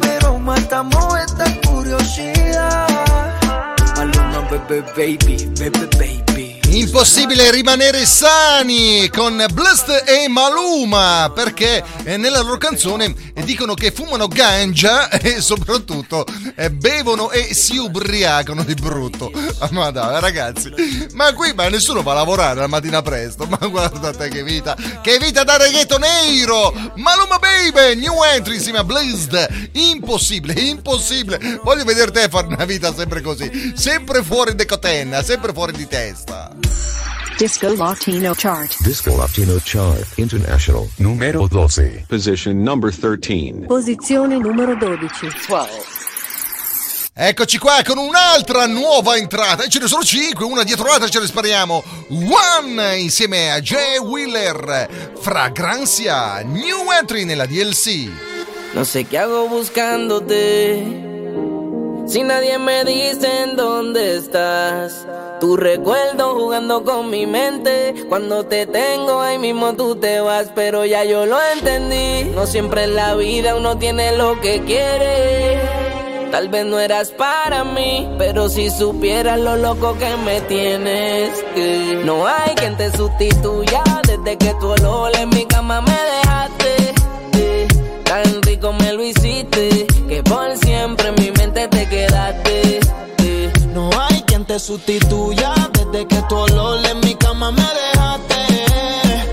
Pero 0.01 0.39
matamos 0.39 1.19
esta 1.19 1.46
curiosidad. 1.62 2.88
Maluma, 3.96 4.41
baby, 4.50 4.81
baby, 4.96 5.46
baby, 5.60 5.88
baby. 5.98 6.57
Impossibile 6.70 7.50
rimanere 7.50 8.06
sani 8.06 9.10
con 9.10 9.44
Blast 9.54 10.04
e 10.06 10.28
Maluma 10.28 11.32
perché 11.34 11.82
eh, 12.04 12.18
nella 12.18 12.42
loro 12.42 12.58
canzone 12.58 13.16
eh, 13.34 13.44
dicono 13.44 13.74
che 13.74 13.92
fumano 13.92 14.28
ganja 14.28 15.08
e 15.18 15.40
soprattutto 15.40 16.26
eh, 16.56 16.70
bevono 16.70 17.32
e 17.32 17.54
si 17.54 17.78
ubriacano 17.78 18.64
di 18.64 18.74
brutto. 18.74 19.32
Ma 19.72 19.92
dai 19.92 20.20
ragazzi, 20.20 20.72
ma 21.14 21.34
qui 21.34 21.54
ma 21.54 21.70
nessuno 21.70 22.04
va 22.04 22.12
a 22.12 22.16
lavorare 22.16 22.60
la 22.60 22.68
mattina 22.68 23.02
presto, 23.02 23.46
ma 23.50 23.66
guardate 23.68 24.28
che 24.28 24.44
vita, 24.44 24.76
che 25.02 25.18
vita 25.20 25.44
da 25.44 25.58
reggaetonero! 25.58 26.92
Maluma 26.96 27.40
Baby, 27.40 28.00
new 28.00 28.24
entry 28.24 28.56
insieme 28.56 28.80
a 28.80 28.84
Blast, 28.84 29.70
impossibile, 29.74 30.60
impossibile. 30.60 31.60
Voglio 31.64 31.86
vedere 31.86 32.12
te 32.12 32.28
fare 32.30 32.48
una 32.48 32.66
vita 32.66 32.94
sempre 32.94 33.22
così, 33.22 33.74
sempre 33.76 34.22
fuori 34.22 34.54
de 34.54 34.66
cotenna, 34.66 35.24
sempre 35.24 35.54
fuori 35.54 35.72
di 35.72 35.88
testa. 35.88 36.57
Disco 37.38 37.76
Latino 37.76 38.34
Chart. 38.34 38.76
Disco 38.82 39.16
Latino 39.16 39.60
Chart 39.64 40.04
International 40.16 40.90
numero 40.98 41.48
12. 41.48 42.06
Position 42.08 42.64
number 42.64 42.92
13. 42.92 43.66
Posizione 43.68 44.38
numero 44.38 44.76
12. 44.76 45.30
Eccoci 47.14 47.58
qua 47.58 47.82
con 47.84 47.98
un'altra 47.98 48.66
nuova 48.66 49.18
entrata. 49.18 49.64
E 49.64 49.70
ce 49.70 49.80
ne 49.80 49.88
sono 49.88 50.04
cinque, 50.04 50.46
una 50.46 50.64
dietro 50.64 50.86
l'altra 50.86 51.08
ce 51.08 51.20
ne 51.20 51.26
spariamo. 51.28 51.84
One 52.10 52.98
insieme 52.98 53.52
a 53.52 53.60
Jay 53.60 53.98
Wheeler. 53.98 55.14
Fragranza, 55.20 56.42
new 56.44 56.92
entry 56.92 57.24
nella 57.24 57.46
DLC. 57.46 58.10
No 58.74 58.84
sé 58.84 59.06
qué 59.06 59.18
hago 59.18 59.48
buscándote. 59.48 61.06
Si 62.08 62.22
nadie 62.24 62.58
me 62.58 62.84
dice 62.84 63.44
en 63.44 63.56
dónde 63.56 64.18
estás. 64.18 65.06
Tu 65.39 65.56
recuerdo 65.56 66.34
jugando 66.34 66.84
con 66.84 67.10
mi 67.10 67.25
mente. 67.27 67.94
Cuando 68.10 68.46
te 68.46 68.65
tengo 68.65 69.22
ahí 69.22 69.38
mismo 69.38 69.74
tú 69.74 69.96
te 69.96 70.20
vas. 70.20 70.51
Pero 70.56 70.86
ya 70.86 71.03
yo 71.03 71.25
lo 71.25 71.38
entendí. 71.53 72.32
No 72.34 72.48
siempre 72.48 72.86
en 72.86 72.96
la 72.96 73.15
vida 73.15 73.56
uno 73.56 73.77
tiene 73.77 74.17
lo 74.17 74.39
que 74.41 74.62
quiere. 74.63 75.62
Tal 76.32 76.50
vez 76.50 76.65
no 76.65 76.79
eras 76.79 77.12
para 77.12 77.63
mí, 77.63 78.08
pero 78.17 78.50
si 78.50 78.70
supieras 78.70 79.39
lo 79.39 79.56
loco 79.56 79.98
que 79.98 80.17
me 80.17 80.41
tienes, 80.41 81.32
no 82.03 82.27
hay 82.27 82.53
quien 82.56 82.75
te 82.75 82.91
sustituya 82.91 83.82
desde 84.06 84.38
que 84.38 84.53
tu 84.56 84.67
olor 84.67 85.15
en 85.15 85.29
mi 85.29 85.46
cama 85.46 85.82
me 85.82 85.91
dejaste. 85.91 86.94
Tan 88.03 88.41
rico 88.44 88.74
me 88.74 88.94
lo 88.94 89.03
hiciste 89.03 89.88
que 90.10 90.22
por 90.24 90.58
sustituya 94.60 95.54
desde 95.72 96.08
que 96.08 96.22
tu 96.24 96.36
olor 96.36 96.84
en 96.86 97.00
mi 97.02 97.16
cama 97.16 97.52
me 97.52 97.62
dejaste. 97.62 99.24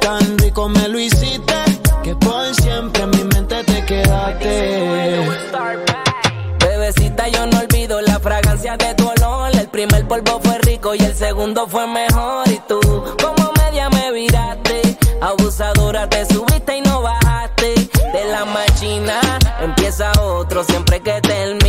Tan 0.00 0.38
rico 0.38 0.68
me 0.68 0.88
lo 0.88 0.98
hiciste 0.98 1.54
que 2.02 2.14
por 2.16 2.54
siempre 2.54 3.02
en 3.02 3.10
mi 3.10 3.24
mente 3.24 3.62
te 3.64 3.84
quedaste. 3.84 5.28
Bebecita, 6.58 7.28
yo 7.28 7.46
no 7.46 7.60
olvido 7.60 8.00
la 8.00 8.18
fragancia 8.18 8.76
de 8.76 8.94
tu 8.94 9.08
olor. 9.08 9.54
El 9.56 9.68
primer 9.68 10.06
polvo 10.08 10.40
fue 10.42 10.58
rico 10.58 10.94
y 10.94 10.98
el 10.98 11.14
segundo 11.14 11.66
fue 11.68 11.86
mejor. 11.86 12.48
Y 12.48 12.60
tú, 12.66 12.80
como 13.22 13.52
media 13.64 13.88
me 13.90 14.10
viraste. 14.12 14.98
Abusadora, 15.20 16.08
te 16.08 16.26
subiste 16.26 16.78
y 16.78 16.80
no 16.80 17.02
bajaste. 17.02 17.74
De 18.12 18.24
la 18.30 18.44
machina 18.44 19.20
empieza 19.60 20.10
otro 20.20 20.64
siempre 20.64 21.00
que 21.00 21.20
termina. 21.20 21.61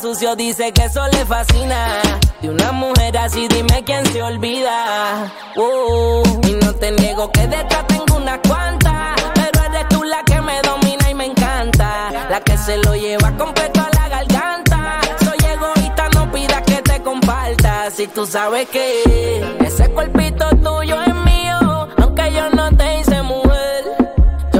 Sucio, 0.00 0.36
dice 0.36 0.72
que 0.72 0.84
eso 0.84 1.04
le 1.08 1.26
fascina. 1.26 2.00
De 2.40 2.50
una 2.50 2.70
mujer 2.70 3.18
así, 3.18 3.48
dime 3.48 3.82
quién 3.84 4.06
se 4.06 4.22
olvida. 4.22 5.32
Uh, 5.56 6.22
y 6.46 6.52
no 6.52 6.72
te 6.74 6.92
niego 6.92 7.32
que 7.32 7.48
detrás 7.48 7.84
tengo 7.88 8.16
unas 8.16 8.38
cuantas. 8.46 9.20
Pero 9.34 9.64
eres 9.64 9.88
tú 9.88 10.04
la 10.04 10.22
que 10.22 10.40
me 10.40 10.60
domina 10.62 11.10
y 11.10 11.14
me 11.14 11.24
encanta. 11.26 12.10
La 12.30 12.40
que 12.40 12.56
se 12.58 12.76
lo 12.78 12.94
lleva 12.94 13.36
completo 13.36 13.80
a 13.80 13.90
la 13.96 14.08
garganta. 14.08 15.00
Soy 15.18 15.50
egoísta, 15.50 16.08
no 16.14 16.30
pidas 16.30 16.62
que 16.62 16.80
te 16.82 17.02
comparta. 17.02 17.90
Si 17.90 18.06
tú 18.06 18.24
sabes 18.24 18.68
que 18.68 19.56
ese 19.66 19.90
cuerpito 19.90 20.48
tuyo 20.62 21.02
es 21.02 21.14
mío, 21.14 21.88
aunque 21.96 22.32
yo 22.32 22.50
no 22.50 22.70
te 22.76 22.98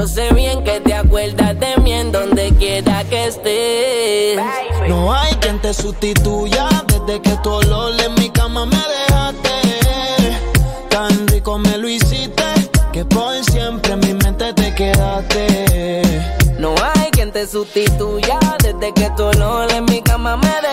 sé 0.09 0.33
bien 0.35 0.65
que 0.65 0.81
te 0.81 0.95
acuerdas 0.95 1.59
de 1.61 1.77
mí 1.83 1.93
en 1.93 2.11
donde 2.11 2.53
quiera 2.55 3.05
que 3.05 3.27
estés. 3.27 4.39
No 4.89 5.13
hay 5.13 5.35
quien 5.35 5.61
te 5.61 5.75
sustituya 5.75 6.69
desde 6.87 7.21
que 7.21 7.37
tu 7.43 7.51
olor 7.51 7.93
en 8.01 8.15
mi 8.15 8.31
cama 8.31 8.65
me 8.67 8.77
dejaste. 8.77 9.57
Tan 10.89 11.29
rico 11.29 11.59
me 11.59 11.77
lo 11.77 11.89
hiciste 11.89 12.45
que 12.93 13.05
por 13.05 13.45
siempre 13.45 13.93
en 13.93 14.01
mi 14.01 14.15
mente 14.15 14.53
te 14.55 14.75
quedaste. 14.75 16.03
No 16.59 16.75
hay 16.83 17.11
quien 17.11 17.31
te 17.31 17.47
sustituya 17.47 18.39
desde 18.63 18.93
que 18.95 19.11
tu 19.17 19.25
olor 19.25 19.71
en 19.73 19.85
mi 19.85 20.01
cama 20.03 20.37
me 20.37 20.47
dejaste. 20.47 20.68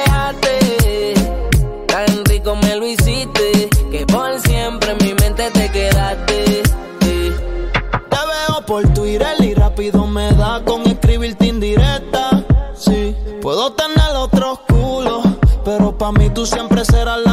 Pa' 16.05 16.11
mí 16.11 16.29
tú 16.29 16.45
siempre 16.45 16.85
serás 16.85 17.24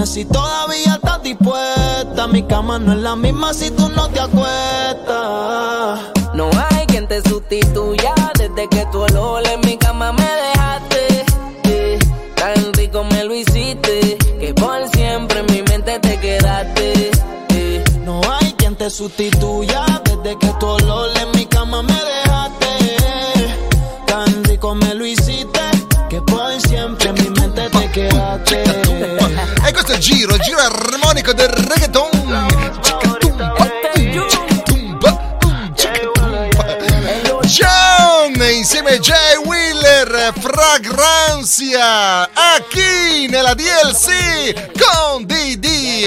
Dime 0.00 0.06
si 0.06 0.24
todavía 0.24 0.94
estás 0.94 1.22
dispuesta. 1.22 2.26
Mi 2.28 2.42
cama 2.44 2.78
no 2.78 2.92
es 2.94 3.00
la 3.00 3.16
misma 3.16 3.52
si 3.52 3.70
tú 3.70 3.86
no 3.90 4.08
te 4.08 4.18
acuestas. 4.20 6.00
No 6.32 6.48
hay 6.70 6.86
quien 6.86 7.06
te 7.06 7.20
sustituya 7.20 8.14
desde 8.38 8.66
que 8.70 8.86
tu 8.90 9.00
olor 9.02 9.46
en 9.46 9.60
mi 9.60 9.76
cama 9.76 10.12
me 10.12 10.24
dejaste. 10.24 11.24
Eh, 11.64 11.98
Tan 12.34 12.72
rico 12.72 13.04
me 13.04 13.24
lo 13.24 13.34
hiciste 13.34 14.16
que 14.40 14.54
por 14.54 14.88
siempre 14.88 15.40
en 15.40 15.46
mi 15.54 15.62
mente 15.70 15.98
te 15.98 16.18
quedaste. 16.18 17.10
Eh, 17.50 17.84
No 18.02 18.22
hay 18.40 18.54
quien 18.54 18.76
te 18.76 18.88
sustituya 18.88 19.84
desde 20.02 20.38
que 20.38 20.48
tu 20.58 20.66
olor 20.66 21.10
giro, 30.00 30.36
giro 30.38 30.58
armonico 30.58 31.32
del 31.34 31.48
reggaeton. 31.48 32.08
John 37.44 38.42
insieme 38.50 38.92
a 38.92 38.98
Jay 38.98 39.36
Wheeler, 39.44 40.32
Fragranza. 40.40 42.22
A 42.32 42.64
chi? 42.68 43.10
qui 43.20 43.26
nella 43.28 43.54
DLC 43.54 44.72
con 44.78 45.26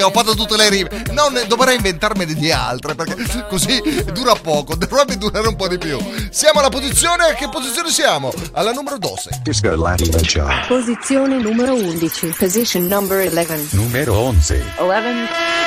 Ho 0.02 0.12
fatto 0.12 0.36
tutte 0.36 0.56
le 0.58 0.70
rime. 0.70 1.04
Non, 1.12 1.40
dovrei 1.48 1.76
inventarmene 1.76 2.34
di 2.34 2.52
altre 2.52 2.96
perché 2.96 3.46
così 3.48 3.82
dura 4.12 4.36
poco. 4.36 4.76
Dovrebbe 4.76 5.18
durare 5.18 5.48
un 5.48 5.56
po' 5.56 5.68
di 5.68 5.78
più. 5.78 5.98
Siamo 6.30 6.60
alla 6.60 6.70
posizione. 6.70 7.26
A 7.26 7.34
che 7.34 7.50
posizione 7.50 7.90
siamo? 7.90 8.34
Alla 8.54 8.72
numero 8.72 8.98
12. 8.98 9.30
Disco 9.44 9.76
Latino 9.76 10.18
Chart. 10.22 10.68
Posizione 10.68 11.38
numero 11.38 11.74
11. 11.74 12.36
Position 12.38 12.86
number 12.88 13.28
11. 13.32 13.76
Numero 13.76 14.20
11. 14.20 14.64
11. 14.80 15.64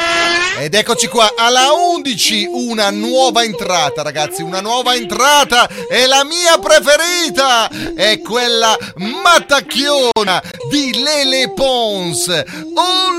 Ed 0.59 0.73
eccoci 0.73 1.07
qua 1.09 1.35
alla 1.37 1.73
11, 1.73 2.49
una 2.51 2.91
nuova 2.91 3.45
entrata 3.45 4.01
ragazzi, 4.01 4.41
una 4.41 4.63
nuova 4.63 4.95
entrata 4.95 5.69
è 5.87 6.07
la 6.07 6.25
mia 6.25 6.59
preferita, 6.59 7.69
è 7.95 8.19
quella 8.21 8.75
mattacchiona 8.95 10.43
di 10.71 11.03
Lele 11.03 11.53
Pons, 11.55 12.29
All 12.29 13.19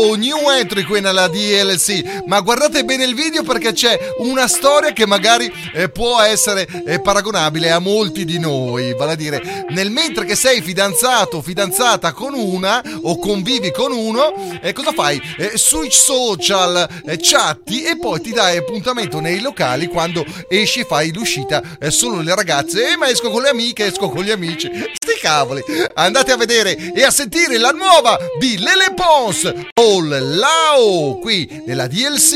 New 0.00 0.50
entry 0.50 0.84
qui 0.84 1.00
nella 1.00 1.28
DLC, 1.28 2.22
ma 2.26 2.40
guardate 2.40 2.84
bene 2.84 3.04
il 3.04 3.14
video 3.14 3.42
perché 3.42 3.72
c'è 3.72 3.98
una 4.18 4.48
storia 4.48 4.92
che 4.92 5.06
magari 5.06 5.52
eh, 5.74 5.88
può 5.88 6.20
essere 6.20 6.66
eh, 6.86 7.00
paragonabile 7.00 7.70
a 7.70 7.78
molti 7.78 8.24
di 8.24 8.38
noi, 8.38 8.94
vale 8.94 9.12
a 9.12 9.14
dire 9.14 9.66
nel 9.70 9.90
mentre 9.90 10.24
che 10.24 10.34
sei 10.34 10.62
fidanzato 10.62 11.36
o 11.36 11.42
fidanzata 11.42 12.12
con 12.12 12.34
una 12.34 12.82
o 13.02 13.18
convivi 13.18 13.70
con 13.70 13.92
uno, 13.92 14.32
eh, 14.60 14.72
cosa 14.72 14.92
fai? 14.92 15.20
Eh, 15.36 15.52
sui 15.56 15.90
social 15.90 16.88
eh, 17.04 17.18
chatti 17.20 17.82
e 17.82 17.98
poi 17.98 18.20
ti 18.20 18.32
dai 18.32 18.56
appuntamento 18.56 19.20
nei 19.20 19.40
locali 19.40 19.86
quando 19.86 20.24
esci 20.48 20.84
fai 20.84 21.12
l'uscita 21.12 21.62
eh, 21.78 21.90
solo 21.90 22.20
le 22.20 22.34
ragazze, 22.34 22.92
eh, 22.92 22.96
ma 22.96 23.08
esco 23.08 23.30
con 23.30 23.42
le 23.42 23.50
amiche, 23.50 23.86
esco 23.86 24.08
con 24.08 24.24
gli 24.24 24.30
amici, 24.30 24.68
sti 24.68 25.18
cavoli, 25.20 25.62
andate 25.94 26.32
a 26.32 26.36
vedere 26.36 26.92
e 26.94 27.02
a 27.04 27.10
sentire 27.10 27.58
la 27.58 27.70
nuova 27.70 28.18
di 28.38 28.58
Lele 28.58 28.94
Pons, 28.94 29.52
All 29.92 30.08
Lao, 30.08 31.18
qui 31.20 31.48
nella 31.66 31.88
DLC. 31.88 32.30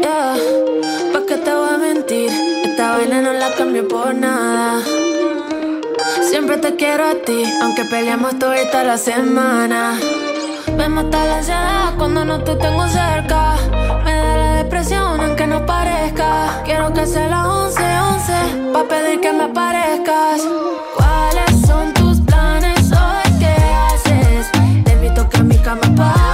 Yeah, 0.00 0.34
¿pa' 1.12 1.26
qué 1.28 1.36
te 1.36 1.52
voy 1.52 1.68
a 1.74 1.76
mentir? 1.76 2.30
Esta 2.64 2.96
vaina 2.96 3.20
no 3.20 3.34
la 3.34 3.52
cambio 3.52 3.86
por 3.86 4.14
nada. 4.14 4.80
Siempre 6.30 6.56
te 6.56 6.74
quiero 6.76 7.04
a 7.04 7.14
ti, 7.16 7.44
aunque 7.60 7.84
peleamos 7.84 8.38
toda 8.38 8.82
la 8.82 8.96
semana. 8.96 9.98
Me 10.74 10.88
mata 10.88 11.22
la 11.22 11.36
ansiedad 11.36 11.94
cuando 11.98 12.24
no 12.24 12.42
te 12.42 12.54
tengo 12.56 12.88
cerca. 12.88 13.56
Me 14.04 14.14
da 14.14 14.36
la 14.38 14.54
depresión 14.62 15.20
aunque 15.20 15.46
no 15.46 15.66
parezca. 15.66 16.62
Quiero 16.64 16.94
que 16.94 17.06
sea 17.06 17.28
las 17.28 17.46
11, 17.46 17.82
11, 18.14 18.72
pa' 18.72 18.84
pedir 18.88 19.20
que 19.20 19.32
me 19.34 19.44
aparezcas. 19.44 20.40
¿Cuáles 20.96 21.44
son 21.44 21.47
goodbye. 25.98 26.27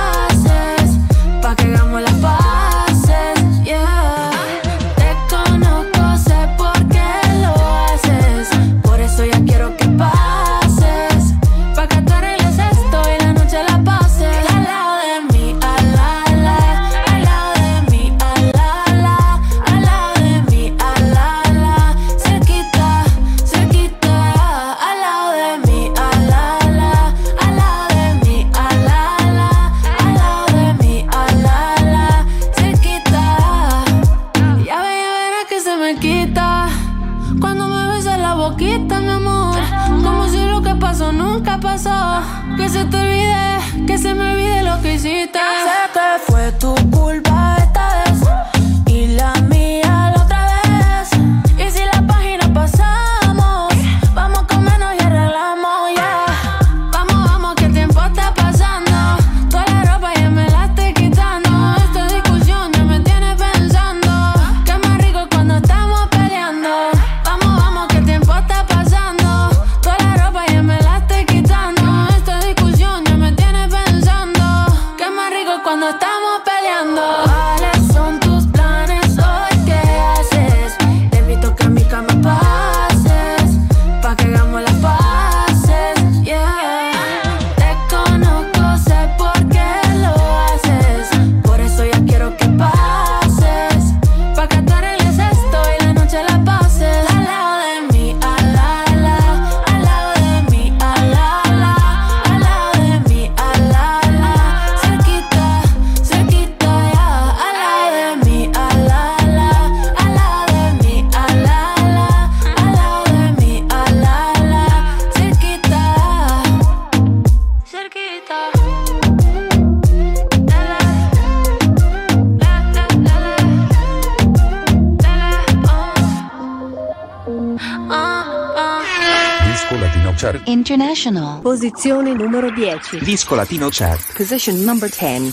Latino 130.05 130.15
Chart. 130.15 130.49
International. 130.49 131.41
Posizione 131.41 132.13
numero 132.13 132.51
10. 132.51 132.99
Disco 132.99 133.35
Latino 133.35 133.69
Chart. 133.71 134.13
Position 134.13 134.63
number 134.63 134.91
10. 134.91 135.33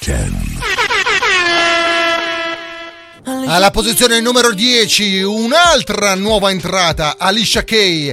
10. 0.00 0.58
Alla 3.46 3.70
posizione 3.70 4.20
numero 4.20 4.52
10, 4.52 5.22
un'altra 5.22 6.14
nuova 6.14 6.50
entrata, 6.50 7.14
Alicia 7.18 7.62
Kay, 7.62 8.12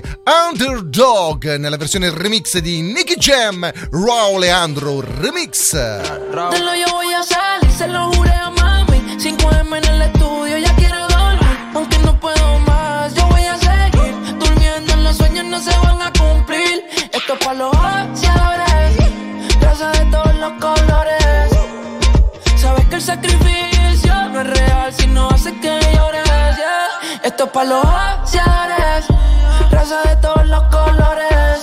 Underdog, 0.51 1.55
nella 1.55 1.77
versione 1.77 2.11
remix 2.11 2.57
di 2.59 2.81
Nicky 2.81 3.15
Jam, 3.15 3.69
Raul 3.91 4.39
Leandro 4.39 5.01
Remix. 5.01 5.71
Te 5.71 6.59
lo 6.59 6.73
yo 6.73 6.87
voy 6.91 7.13
a 7.13 7.23
salir, 7.23 7.71
se 7.71 7.87
lo 7.87 8.11
juré 8.11 8.34
Para 17.45 17.59
los 17.59 17.75
ansiadores, 17.77 18.97
gracias 19.59 19.99
de 19.99 20.05
todos 20.05 20.33
los 20.33 20.51
colores. 20.53 21.51
Sabes 22.55 22.85
que 22.87 22.95
el 22.95 23.01
sacrificio 23.03 24.29
no 24.29 24.41
es 24.41 24.47
real 24.47 24.91
si 24.91 25.05
no 25.05 25.29
hace 25.29 25.55
que 25.59 25.79
llores. 25.93 26.23
Esto 27.23 27.43
es 27.43 27.49
para 27.51 27.69
los 27.69 27.85
ansiadores, 27.85 29.05
gracias 29.69 30.03
de 30.05 30.15
todos 30.15 30.47
los 30.47 30.63
colores. 30.63 31.59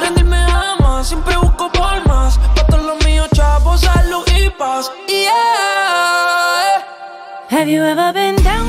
Rendirme 0.00 0.38
ama, 0.38 1.04
siempre 1.04 1.36
busco 1.36 1.70
por 1.70 2.08
más. 2.08 2.38
Pa' 2.38 2.66
todos 2.68 2.84
los 2.84 3.04
míos, 3.04 3.28
chavos, 3.34 3.82
salud 3.82 4.24
y 4.38 4.48
paz. 4.48 4.90
Yeah. 5.06 6.82
Have 7.50 7.68
you 7.68 7.82
ever 7.82 8.10
been 8.14 8.36
down, 8.42 8.65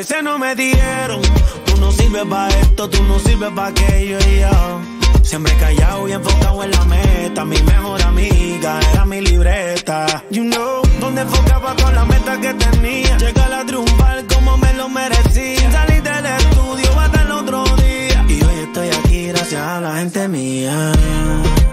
veces 0.00 0.22
no 0.22 0.38
me 0.38 0.54
dieron. 0.54 1.20
Tú 1.66 1.76
no 1.78 1.92
sirves 1.92 2.24
para 2.24 2.48
esto, 2.60 2.88
tú 2.88 3.02
no 3.04 3.18
sirves 3.18 3.50
para 3.50 3.68
aquello 3.68 4.16
y 4.30 4.40
yo. 4.40 4.80
Siempre 5.22 5.52
callado 5.58 6.08
y 6.08 6.12
enfocado 6.12 6.64
en 6.64 6.70
la 6.70 6.84
meta. 6.86 7.44
Mi 7.44 7.60
mejor 7.62 8.00
amiga 8.02 8.80
era 8.92 9.04
mi 9.04 9.20
libreta. 9.20 10.24
You 10.30 10.44
know, 10.44 10.80
donde 11.00 11.20
enfocaba 11.20 11.76
con 11.76 11.94
la 11.94 12.06
meta 12.06 12.40
que 12.40 12.54
tenía. 12.54 13.18
Llegar 13.18 13.52
a 13.52 13.66
triunfar 13.66 14.24
como 14.34 14.56
me 14.56 14.72
lo 14.72 14.88
merecía. 14.88 15.70
Salir 15.70 16.02
del 16.02 16.24
estudio 16.24 16.98
hasta 16.98 17.22
el 17.22 17.32
otro 17.32 17.64
día. 17.76 18.24
Y 18.26 18.42
hoy 18.42 18.58
estoy 18.68 18.88
aquí 18.88 19.26
gracias 19.26 19.60
a 19.60 19.80
la 19.82 19.96
gente 19.96 20.28
mía. 20.28 20.92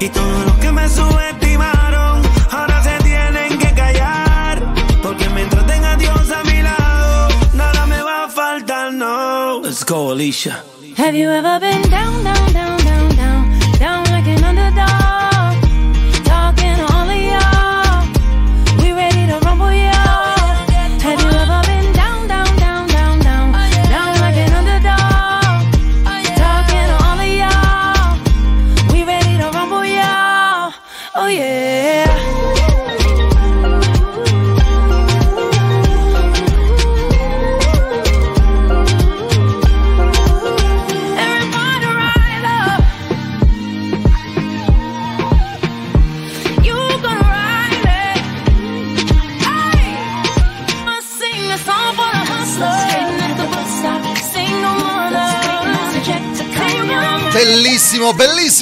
Y 0.02 0.10
todos 0.10 0.46
los 0.48 0.56
que 0.58 0.72
me 0.74 0.90
subestimaron, 0.90 1.77
go, 9.98 10.12
Alicia. 10.12 10.64
Have 10.96 11.16
you 11.16 11.30
ever 11.30 11.60
been 11.60 11.82
down, 11.90 12.24
down, 12.24 12.54
down, 12.54 12.57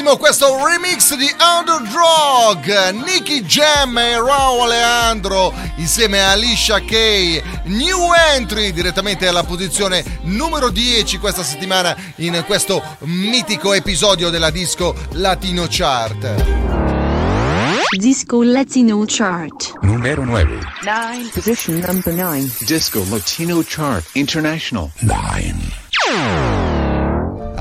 bellissimo 0.05 0.17
questo 0.17 0.63
remix 0.63 1.15
di 1.15 1.27
Underdog, 1.39 2.91
Nicky 3.03 3.41
Jam 3.41 3.97
e 3.97 4.15
Raul 4.15 4.67
Leandro 4.67 5.51
insieme 5.77 6.21
a 6.21 6.31
Alicia 6.31 6.79
Kay, 6.79 7.41
new 7.65 8.11
entry 8.35 8.71
direttamente 8.71 9.27
alla 9.27 9.43
posizione 9.43 10.03
numero 10.23 10.69
10 10.69 11.17
questa 11.17 11.43
settimana 11.43 11.95
in 12.17 12.43
questo 12.45 12.83
mitico 12.99 13.73
episodio 13.73 14.29
della 14.29 14.51
disco 14.51 14.93
Latino 15.13 15.65
Chart. 15.67 16.43
Disco 17.97 18.43
Latino 18.43 19.03
Chart. 19.07 19.73
Numero 19.81 20.23
9. 20.23 20.59
9. 20.83 21.29
Position 21.33 21.77
number 21.79 22.13
9. 22.13 22.51
Disco 22.59 23.03
Latino 23.09 23.63
Chart 23.65 24.07
International. 24.13 24.91
9. 24.99 26.54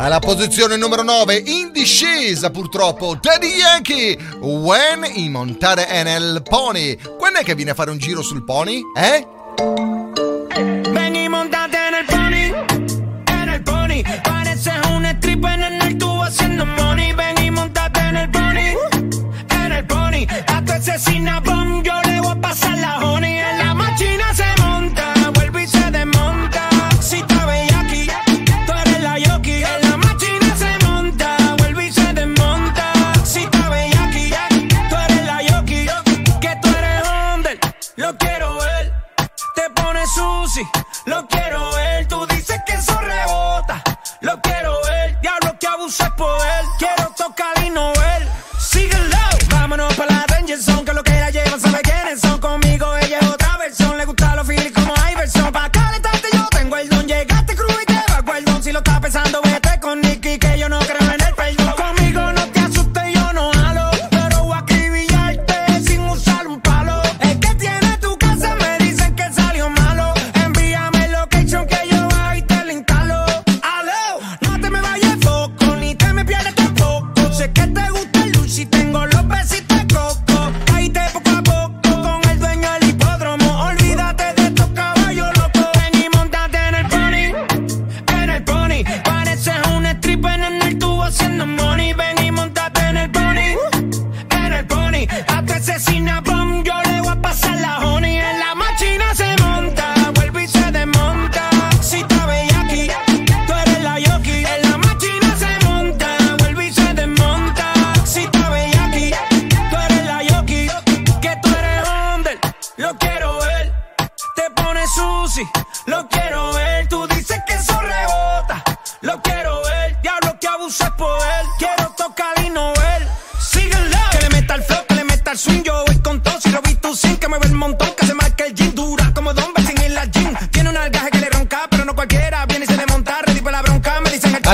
Alla 0.05 0.19
posizione 0.19 0.77
numero 0.77 1.03
9, 1.03 1.35
in 1.47 1.73
discesa 1.73 2.51
purtroppo, 2.51 3.17
Daddy 3.19 3.55
Yankee, 3.55 4.19
When 4.39 5.03
in 5.15 5.33
montare 5.33 6.03
nel 6.03 6.43
pony. 6.47 6.95
Quando 7.17 7.39
è 7.39 7.43
che 7.43 7.55
viene 7.55 7.71
a 7.71 7.75
fare 7.75 7.91
un 7.91 7.97
giro 7.97 8.21
sul 8.21 8.45
pony? 8.45 8.83
Eh? 8.95 9.27
Ven 10.93 11.17
y 11.17 11.27
montate 11.27 11.79
en 11.79 12.05
pony, 12.05 12.53
en 13.29 13.63
pony. 13.65 14.03
Pareces 14.23 14.75
un 14.91 15.07
stripper 15.07 15.59
en 15.59 15.81
el 15.81 15.97
tubo 15.97 16.23
haciendo 16.23 16.67
money. 16.67 17.15
Ven 17.15 17.43
y 17.43 17.51
montate 17.51 18.01
en 18.01 18.17
el 18.17 18.29
pony, 18.29 18.77
en 19.49 19.87
pony. 19.87 20.27
A 20.49 20.63
tu 20.63 20.73
asesina 20.73 21.41
bomb 21.41 21.83
yo 21.83 21.95
le 22.05 22.21
voy 22.21 22.31
a 22.31 22.41
pasar 22.43 22.77
la 22.77 22.99
honey. 22.99 23.24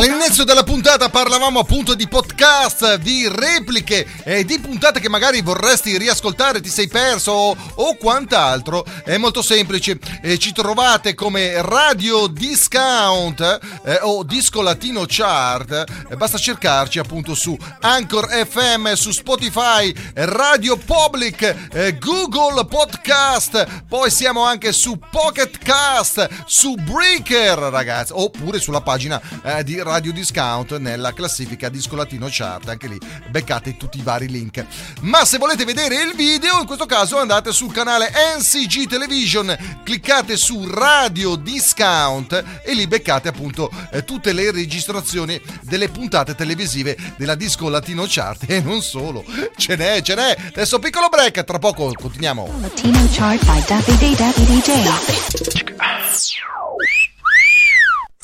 All'inizio 0.00 0.44
della 0.44 0.62
puntata 0.62 1.10
parlavamo 1.10 1.58
appunto 1.58 1.94
di 1.94 2.08
podcast, 2.08 2.94
di 2.94 3.28
repliche 3.28 4.06
e 4.24 4.46
di 4.46 4.58
puntate 4.58 4.98
che 4.98 5.10
magari 5.10 5.42
vorresti 5.42 5.98
riascoltare, 5.98 6.62
ti 6.62 6.70
sei 6.70 6.88
perso 6.88 7.32
o, 7.32 7.56
o 7.74 7.96
quant'altro. 7.96 8.82
È 9.04 9.18
molto 9.18 9.42
semplice, 9.42 9.98
eh, 10.22 10.38
ci 10.38 10.54
trovate 10.54 11.12
come 11.12 11.60
Radio 11.60 12.28
Discount 12.28 13.58
eh, 13.84 13.98
o 14.00 14.22
Disco 14.24 14.62
Latino 14.62 15.04
Chart, 15.06 16.14
basta 16.16 16.38
cercarci 16.38 16.98
appunto 16.98 17.34
su 17.34 17.54
Anchor 17.80 18.26
FM, 18.30 18.94
su 18.94 19.10
Spotify, 19.10 19.94
Radio 20.14 20.78
Public, 20.78 21.68
eh, 21.74 21.98
Google 21.98 22.64
Podcast, 22.64 23.82
poi 23.86 24.10
siamo 24.10 24.44
anche 24.44 24.72
su 24.72 24.98
Pocket 25.10 25.58
Cast, 25.58 26.26
su 26.46 26.74
Breaker 26.76 27.58
ragazzi, 27.58 28.12
oppure 28.14 28.58
sulla 28.60 28.80
pagina 28.80 29.20
eh, 29.42 29.62
di 29.62 29.74
Radio 29.76 29.88
Discount 29.98 30.76
nella 30.76 31.12
classifica 31.12 31.68
Disco 31.68 31.96
Latino 31.96 32.28
Chart, 32.30 32.68
anche 32.68 32.86
lì 32.86 32.98
beccate 33.28 33.76
tutti 33.76 33.98
i 33.98 34.02
vari 34.02 34.28
link. 34.28 34.64
Ma 35.00 35.24
se 35.24 35.38
volete 35.38 35.64
vedere 35.64 36.02
il 36.02 36.14
video, 36.14 36.60
in 36.60 36.66
questo 36.66 36.86
caso 36.86 37.18
andate 37.18 37.52
sul 37.52 37.72
canale 37.72 38.10
NCG 38.36 38.86
Television, 38.86 39.56
cliccate 39.82 40.36
su 40.36 40.66
Radio 40.68 41.36
Discount 41.36 42.44
e 42.62 42.74
lì 42.74 42.86
beccate 42.86 43.28
appunto 43.28 43.70
eh, 43.90 44.04
tutte 44.04 44.32
le 44.32 44.50
registrazioni 44.50 45.40
delle 45.62 45.88
puntate 45.88 46.34
televisive 46.34 46.96
della 47.16 47.34
Disco 47.34 47.68
Latino 47.68 48.04
Chart 48.06 48.44
e 48.48 48.60
non 48.60 48.82
solo, 48.82 49.24
ce 49.56 49.76
n'è, 49.76 50.02
ce 50.02 50.14
n'è. 50.14 50.36
Adesso 50.48 50.78
piccolo 50.78 51.08
break, 51.08 51.44
tra 51.44 51.58
poco 51.58 51.90
continuiamo. 51.92 52.58
Latino 52.60 53.06
Chart 53.10 53.44
by 53.44 53.98
Day 53.98 54.14
Daffy 54.14 54.44
DJ. 54.44 54.68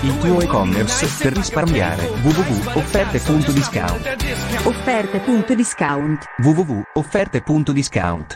Il 0.00 0.18
tuo 0.18 0.40
e-commerce 0.40 1.06
per 1.18 1.34
risparmiare. 1.34 2.06
www.offerte.discount 2.22 4.16
Offerte.discount 4.64 6.24
www.offerte.discount 6.38 8.34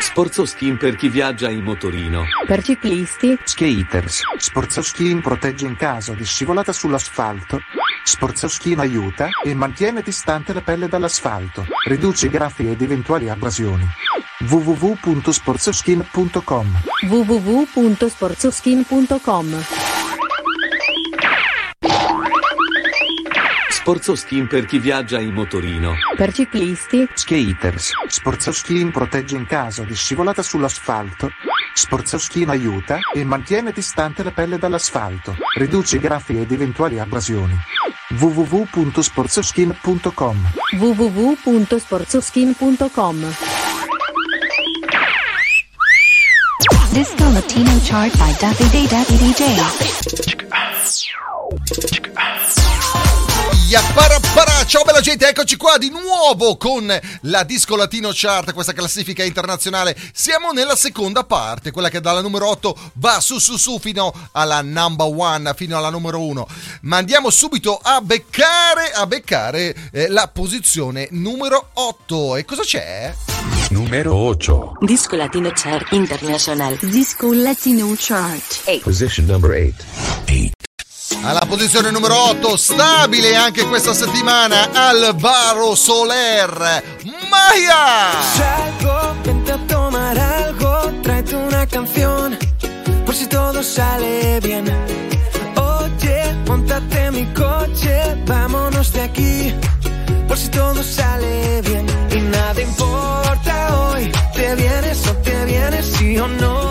Sporzo 0.00 0.46
Skin 0.46 0.76
per 0.76 0.96
chi 0.96 1.08
viaggia 1.08 1.48
in 1.48 1.62
motorino. 1.62 2.24
Per 2.46 2.62
ciclisti, 2.62 3.38
Skaters. 3.44 4.22
Sporzo 4.38 4.82
Skin 4.82 5.20
protegge 5.20 5.66
in 5.66 5.76
caso 5.76 6.14
di 6.14 6.24
scivolata 6.24 6.72
sull'asfalto 6.72 7.60
Sporzo 8.08 8.48
Skin 8.48 8.80
aiuta 8.80 9.28
e 9.44 9.54
mantiene 9.54 10.00
distante 10.00 10.54
la 10.54 10.62
pelle 10.62 10.88
dall'asfalto 10.88 11.66
Riduce 11.84 12.24
i 12.24 12.30
graffi 12.30 12.70
ed 12.70 12.80
eventuali 12.80 13.28
abrasioni. 13.28 13.86
www.sporzoskin.com 14.48 16.82
www.sporzoskin.com 17.06 19.64
Sporzo 23.68 24.14
Skin 24.14 24.46
per 24.46 24.64
chi 24.64 24.78
viaggia 24.78 25.20
in 25.20 25.34
motorino. 25.34 25.92
Per 26.16 26.32
ciclisti, 26.32 27.06
Skaters. 27.12 27.92
Sporzo 28.06 28.52
Skin 28.52 28.90
protegge 28.90 29.36
in 29.36 29.44
caso 29.44 29.82
di 29.82 29.94
scivolata 29.94 30.42
sull'asfalto. 30.42 31.28
Sporzo 31.74 32.16
Skin 32.16 32.48
aiuta 32.48 33.00
e 33.14 33.22
mantiene 33.22 33.70
distante 33.70 34.22
la 34.22 34.32
pelle 34.32 34.56
dall'asfalto 34.58 35.36
Riduce 35.56 35.96
i 35.96 36.00
graffi 36.00 36.40
ed 36.40 36.50
eventuali 36.50 36.98
abrasioni 36.98 37.56
www.sporzoskin.com 38.10 40.36
www.sporzoskin.com 40.78 43.34
Disco 46.90 47.30
Latino 47.30 47.78
chart 47.84 48.16
by 48.16 48.34
Daffy 48.40 48.66
Day 48.70 48.86
DJ. 48.86 49.44
Yapparapparà, 53.68 54.57
ciao 54.68 54.84
bella 54.84 55.00
gente, 55.00 55.26
eccoci 55.26 55.56
qua 55.56 55.78
di 55.78 55.88
nuovo 55.88 56.58
con 56.58 56.86
la 57.22 57.42
Disco 57.42 57.74
Latino 57.74 58.10
Chart, 58.12 58.52
questa 58.52 58.74
classifica 58.74 59.24
internazionale. 59.24 59.96
Siamo 60.12 60.52
nella 60.52 60.76
seconda 60.76 61.24
parte, 61.24 61.70
quella 61.70 61.88
che 61.88 62.02
dalla 62.02 62.20
numero 62.20 62.48
8 62.50 62.76
va 62.94 63.18
su 63.20 63.38
su 63.38 63.56
su 63.56 63.78
fino 63.78 64.12
alla 64.32 64.60
number 64.60 65.08
one, 65.10 65.54
fino 65.56 65.78
alla 65.78 65.88
numero 65.88 66.20
1. 66.20 66.46
Ma 66.82 66.98
andiamo 66.98 67.30
subito 67.30 67.80
a 67.82 68.02
beccare, 68.02 68.92
a 68.92 69.06
beccare 69.06 69.74
eh, 69.90 70.08
la 70.08 70.28
posizione 70.28 71.08
numero 71.12 71.70
8. 71.72 72.36
E 72.36 72.44
cosa 72.44 72.62
c'è? 72.62 73.14
Numero 73.70 74.14
8. 74.14 74.76
Disco 74.80 75.16
Latino 75.16 75.50
Chart 75.54 75.92
International 75.92 76.76
Disco 76.82 77.32
Latino 77.32 77.94
Chart 77.96 78.80
Position 78.82 79.24
number 79.24 79.50
8. 79.50 80.58
Alla 81.22 81.44
posizione 81.46 81.90
numero 81.90 82.14
8, 82.30 82.56
stabile 82.56 83.34
anche 83.34 83.64
questa 83.64 83.94
settimana, 83.94 84.68
Alvaro 84.72 85.74
Soler. 85.74 86.82
Maya! 87.30 88.12
Salgo, 88.34 89.14
vente 89.22 89.52
a 89.52 89.58
tomar 89.66 90.18
algo, 90.18 90.92
tráete 91.02 91.34
una 91.34 91.66
canción, 91.66 92.36
por 93.04 93.14
si 93.14 93.26
todo 93.26 93.62
sale 93.62 94.38
bien. 94.40 94.66
Oye, 95.56 96.36
montate 96.46 97.10
mi 97.10 97.26
coche, 97.32 98.22
vámonos 98.26 98.92
de 98.92 99.02
aquí, 99.02 99.54
por 100.26 100.36
si 100.36 100.48
todo 100.48 100.82
sale 100.82 101.62
bien. 101.62 101.86
Y 102.10 102.20
nada 102.20 102.60
importa 102.60 103.76
hoy, 103.80 104.12
te 104.34 104.54
vienes 104.54 105.06
o 105.06 105.14
te 105.16 105.44
vienes, 105.46 105.86
sí 105.86 106.18
o 106.18 106.28
no. 106.28 106.67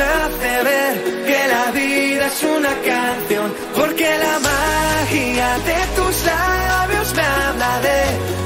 Hace 0.00 0.62
ver 0.68 0.94
que 1.28 1.40
la 1.54 1.70
vida 1.72 2.26
es 2.26 2.42
una 2.42 2.72
canción. 2.90 3.54
Porque 3.74 4.08
la 4.26 4.38
magia 4.50 5.48
de 5.70 5.78
tus 5.96 6.24
labios 6.24 7.14
me 7.14 7.22
habla 7.22 7.80
de 7.80 7.98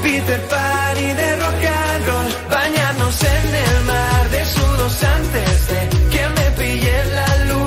Peter 0.03 0.41
Pan 0.47 0.97
y 0.97 1.13
de 1.21 1.35
rock 1.37 1.65
and 1.65 2.07
roll. 2.07 2.27
Bañarnos 2.49 3.23
en 3.23 3.55
el 3.67 3.83
mar 3.85 4.29
de 4.29 4.45
sudos 4.45 5.03
antes 5.03 5.67
de 5.71 5.79
que 6.11 6.23
me 6.37 6.51
pille 6.59 7.05
la 7.19 7.45
luna 7.45 7.64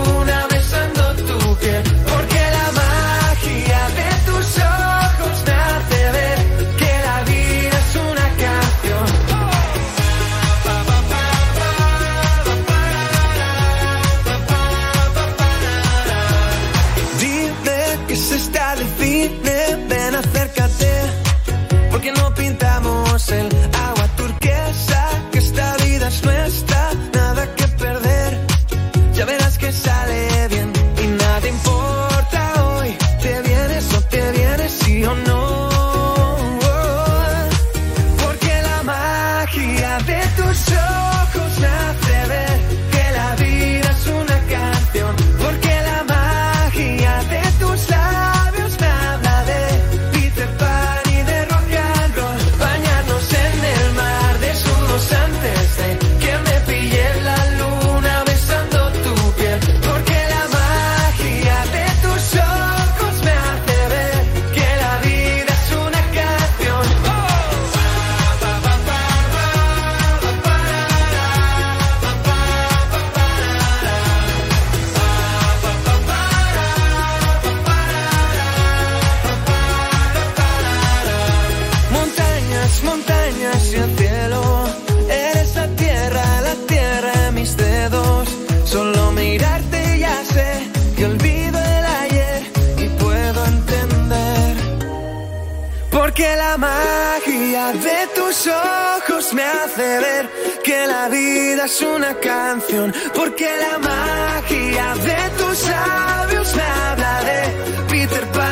Porque 96.29 96.43
la 96.43 96.59
magia 96.59 97.73
de 97.73 98.07
tus 98.15 98.47
ojos 98.49 99.33
me 99.33 99.43
hace 99.43 99.99
ver 99.99 100.29
que 100.63 100.87
la 100.87 101.09
vida 101.09 101.65
es 101.65 101.81
una 101.81 102.13
canción. 102.17 102.93
Porque 103.15 103.49
la 103.59 103.79
magia 103.79 104.95
de 104.97 105.31
tus 105.39 105.67
labios 105.67 106.55
me 106.55 106.63
habla 106.63 107.21
de 107.25 107.85
Peter 107.89 108.27
Pan 108.33 108.48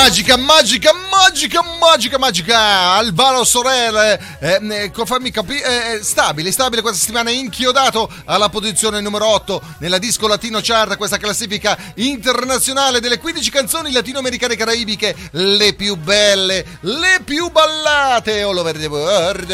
Magica, 0.00 0.36
magica, 0.36 0.92
magica, 1.10 1.60
magica, 1.80 2.18
magica. 2.18 2.56
Alvaro 2.94 3.42
Sorel, 3.42 4.18
eh, 4.38 4.58
eh, 4.62 4.90
co- 4.92 5.04
fammi 5.04 5.32
capire, 5.32 5.96
eh, 5.96 6.02
stabile, 6.04 6.52
stabile 6.52 6.82
questa 6.82 7.00
settimana, 7.00 7.30
inchiodato 7.30 8.08
alla 8.26 8.48
posizione 8.48 9.00
numero 9.00 9.26
8 9.26 9.60
nella 9.80 9.98
disco 9.98 10.28
latino 10.28 10.60
chart, 10.62 10.96
questa 10.96 11.16
classifica 11.18 11.76
internazionale 11.96 13.00
delle 13.00 13.18
15 13.18 13.50
canzoni 13.50 13.90
latinoamericane 13.90 14.54
e 14.54 14.56
caraibiche, 14.56 15.16
le 15.32 15.74
più 15.74 15.96
belle, 15.96 16.64
le 16.82 17.20
più 17.24 17.50
ballate. 17.50 18.42
All 18.42 18.56
over 18.56 18.76
the 18.78 18.86
world. 18.86 19.46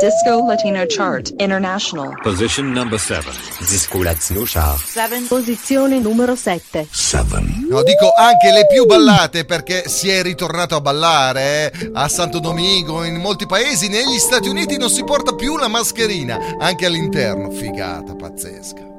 Disco 0.00 0.46
Latino 0.48 0.84
Chart 0.88 1.30
International. 1.38 2.18
Position 2.22 2.72
number 2.72 2.98
7. 2.98 3.30
Disco 3.60 4.02
Latino 4.02 4.42
Chart. 4.44 4.82
Posizione 5.28 6.00
numero 6.00 6.34
7. 6.34 6.88
No, 7.68 7.82
dico 7.84 8.12
anche 8.14 8.50
le 8.50 8.66
più 8.66 8.84
ballate 8.84 9.44
perché 9.44 9.74
si 9.84 10.08
è 10.08 10.22
ritornato 10.22 10.76
a 10.76 10.80
ballare 10.80 11.70
eh, 11.72 11.90
a 11.92 12.08
Santo 12.08 12.38
Domingo, 12.38 13.04
in 13.04 13.16
molti 13.16 13.46
paesi, 13.46 13.88
negli 13.88 14.18
Stati 14.18 14.48
Uniti 14.48 14.76
non 14.76 14.90
si 14.90 15.04
porta 15.04 15.34
più 15.34 15.56
la 15.56 15.68
mascherina, 15.68 16.56
anche 16.58 16.86
all'interno, 16.86 17.50
figata 17.50 18.14
pazzesca. 18.14 18.94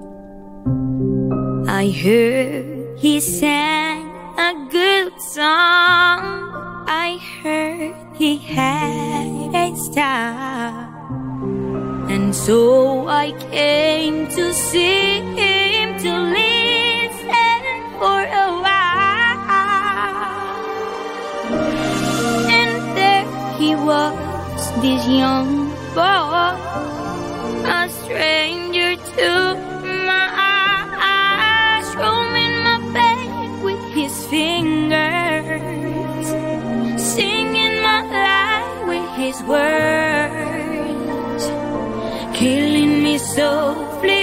I 1.70 1.92
heard 1.92 3.00
he 3.00 3.20
sang 3.20 4.10
a 4.38 4.54
good 4.70 5.14
song. 5.20 6.86
I 6.88 7.20
heard 7.44 7.94
he 8.18 8.38
had 8.38 9.54
a 9.54 9.76
style. 9.76 10.88
And 12.10 12.34
so 12.34 13.08
I 13.08 13.34
came 13.52 14.28
to 14.30 14.54
see 14.54 15.20
him 15.22 15.98
to 16.00 16.12
listen 16.32 18.00
for 18.00 18.22
a 18.24 18.62
while. 18.62 18.78
Was, 23.88 24.64
this 24.82 25.08
young 25.08 25.70
boy, 25.96 26.52
a 27.80 27.82
stranger 28.00 28.92
to 29.16 29.30
my 30.10 30.28
eyes, 30.52 31.88
roaming 31.96 32.56
my 32.68 32.78
bed 32.96 33.30
with 33.64 33.84
his 34.00 34.14
fingers, 34.28 36.28
singing 37.02 37.76
my 37.88 38.02
life 38.18 38.78
with 38.92 39.10
his 39.24 39.38
words, 39.54 41.44
killing 42.38 42.94
me 43.04 43.16
softly 43.18 44.17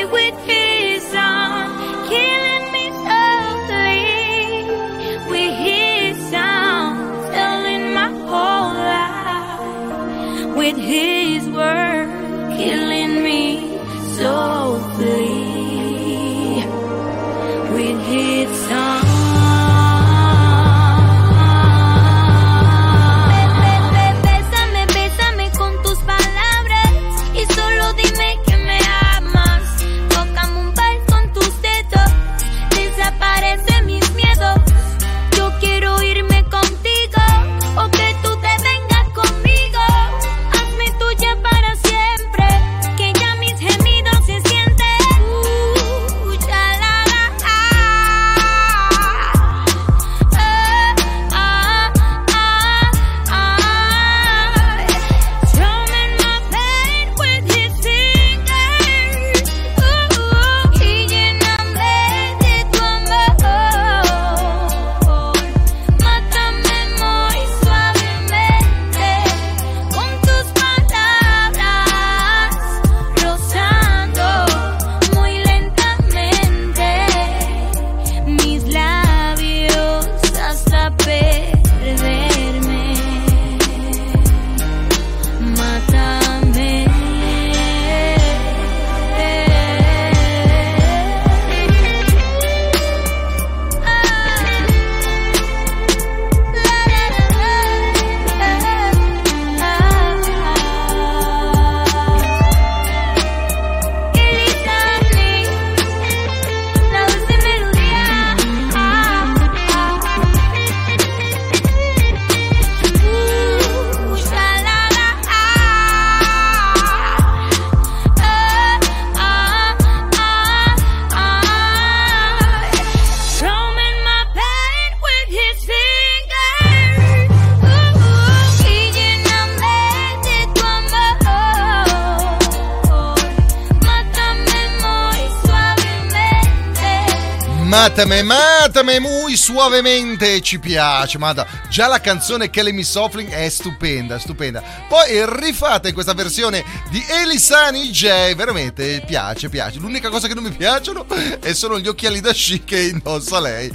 Matame, 137.96 138.24
matame 138.24 138.98
muy 138.98 139.36
suavemente, 139.36 140.40
ci 140.40 140.58
piace, 140.58 141.16
ma 141.16 141.32
già 141.70 141.86
la 141.86 142.00
canzone 142.00 142.50
Kelly 142.50 142.72
Me 142.72 142.82
Softly 142.82 143.28
è 143.28 143.48
stupenda, 143.48 144.18
stupenda. 144.18 144.60
Poi 144.88 145.24
rifate 145.24 145.92
questa 145.92 146.12
versione 146.12 146.64
di 146.90 147.00
Elisani 147.08 147.88
J, 147.90 148.34
veramente 148.34 149.00
piace, 149.06 149.48
piace. 149.48 149.78
L'unica 149.78 150.08
cosa 150.08 150.26
che 150.26 150.34
non 150.34 150.42
mi 150.42 150.50
piacciono 150.50 151.06
è 151.38 151.52
sono 151.52 151.78
gli 151.78 151.86
occhiali 151.86 152.20
da 152.20 152.32
sci 152.32 152.64
che 152.64 152.80
indossa 152.80 153.38
lei 153.38 153.70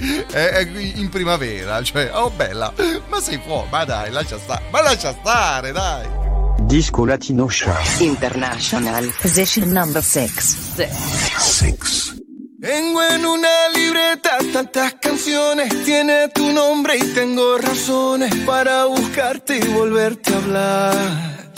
in 0.96 1.08
primavera, 1.08 1.82
cioè, 1.82 2.10
oh 2.12 2.28
bella, 2.28 2.74
ma 3.08 3.22
sei 3.22 3.40
fuori, 3.42 3.68
ma 3.70 3.86
dai, 3.86 4.10
lascia 4.10 4.38
stare, 4.38 4.64
ma 4.70 4.82
lascia 4.82 5.16
stare, 5.18 5.72
dai. 5.72 6.06
Disco 6.60 7.06
Latino 7.06 7.46
Chart 7.48 8.00
International. 8.00 9.14
Position 9.18 9.70
number 9.70 10.02
6. 10.02 12.19
Tengo 12.60 13.02
en 13.02 13.24
una 13.24 13.68
libreta 13.74 14.36
tantas 14.52 14.92
canciones, 15.00 15.82
tiene 15.86 16.28
tu 16.28 16.52
nombre 16.52 16.98
y 16.98 17.04
tengo 17.14 17.56
razones 17.56 18.34
para 18.44 18.84
buscarte 18.84 19.56
y 19.56 19.68
volverte 19.68 20.34
a 20.34 20.36
hablar. 20.36 21.52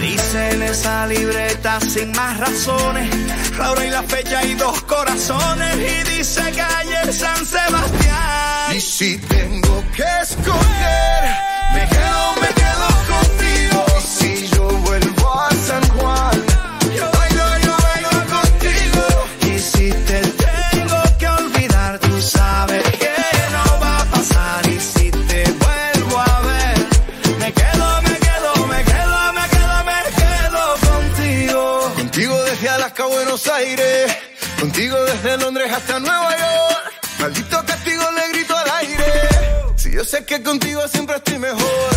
Dice 0.00 0.50
en 0.50 0.62
esa 0.62 1.08
libreta 1.08 1.80
sin 1.80 2.12
más 2.12 2.38
razones, 2.38 3.10
la 3.58 3.72
hora 3.72 3.84
y 3.84 3.90
la 3.90 4.02
fecha 4.04 4.44
y 4.44 4.54
dos 4.54 4.80
corazones. 4.82 5.76
Y 5.76 6.16
dice 6.16 6.40
calle 6.52 7.12
San 7.12 7.44
Sebastián. 7.44 8.76
Y 8.76 8.80
si 8.80 9.18
tengo 9.18 9.82
que 9.96 10.04
escoger, 10.22 11.24
me 11.74 11.88
quedo, 11.88 12.34
me 12.42 12.48
quedo 12.54 12.87
hasta 35.78 36.00
Nueva 36.00 36.30
York. 36.30 36.92
Maldito 37.20 37.64
castigo 37.64 38.04
le 38.16 38.28
grito 38.32 38.56
al 38.56 38.70
aire. 38.80 39.28
Si 39.76 39.90
sé 40.04 40.24
que 40.24 40.42
contigo 40.42 40.82
siempre 40.88 41.16
estoy 41.16 41.38
mejor. 41.38 41.90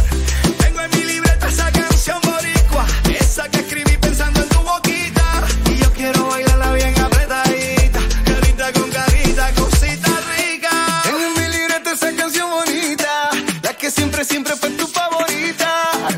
Tengo 0.60 0.82
en 0.82 0.92
mi 0.92 1.04
libreta 1.04 1.48
esa 1.48 1.72
canción 1.72 2.20
boricua, 2.22 2.86
esa 3.20 3.50
que 3.50 3.60
escribí 3.60 3.98
pensando 3.98 4.40
en 4.42 4.50
tu 4.50 4.62
boquita. 4.62 5.26
Y 5.72 5.78
yo 5.78 5.92
quiero 5.94 6.28
bailarla 6.28 6.74
bien 6.74 6.94
apretadita, 7.00 8.00
carita 8.26 8.74
con 8.74 8.90
carita, 8.92 9.52
cosita 9.56 10.12
rica. 10.38 10.72
Tengo 11.04 11.20
en 11.20 11.34
mi 11.40 11.48
libreta 11.58 11.92
esa 11.92 12.16
canción 12.16 12.50
bonita, 12.50 13.30
la 13.64 13.74
que 13.74 13.90
siempre, 13.90 14.24
siempre 14.26 14.56
fue 14.58 14.70
tu 14.72 14.88
favorita, 14.88 15.70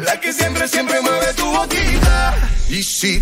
la 0.02 0.20
que 0.20 0.34
siempre, 0.34 0.68
siempre 0.68 1.00
mueve 1.02 1.34
tu 1.34 1.46
boquita. 1.46 2.36
Y 2.70 2.84
si 2.84 3.20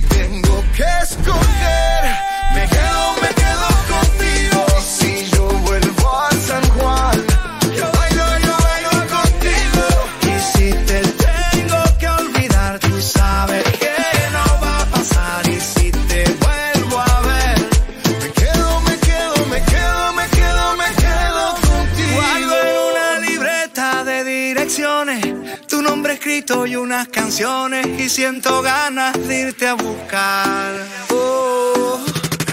siento 28.11 28.61
ganas 28.61 29.13
de 29.25 29.39
irte 29.39 29.65
a 29.65 29.73
buscar. 29.75 30.73
Oh. 31.11 31.97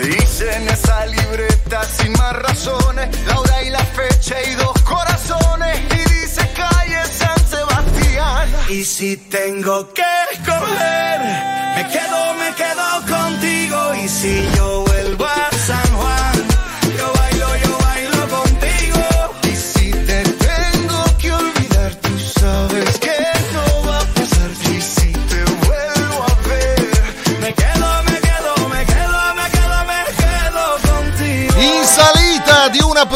Dice 0.01 0.55
en 0.55 0.69
esa 0.69 1.05
libreta 1.07 1.83
sin 1.83 2.13
más 2.13 2.33
razones 2.35 3.09
la 3.27 3.41
hora 3.41 3.63
y 3.65 3.71
la 3.71 3.85
fecha 3.85 4.37
y 4.49 4.55
dos 4.55 4.81
corazones 4.83 5.81
y 5.93 5.99
dice 6.15 6.49
calle 6.55 7.01
San 7.11 7.41
Sebastián. 7.45 8.49
Y 8.69 8.85
si 8.85 9.17
tengo 9.17 9.93
que 9.93 10.05
escoger, 10.33 11.21
me 11.77 11.89
quedo, 11.91 12.35
me 12.35 12.51
quedo 12.55 13.17
contigo 13.17 13.95
y 14.05 14.09
si 14.09 14.49
yo 14.57 14.85
vuelvo 14.87 15.27
a 15.27 15.58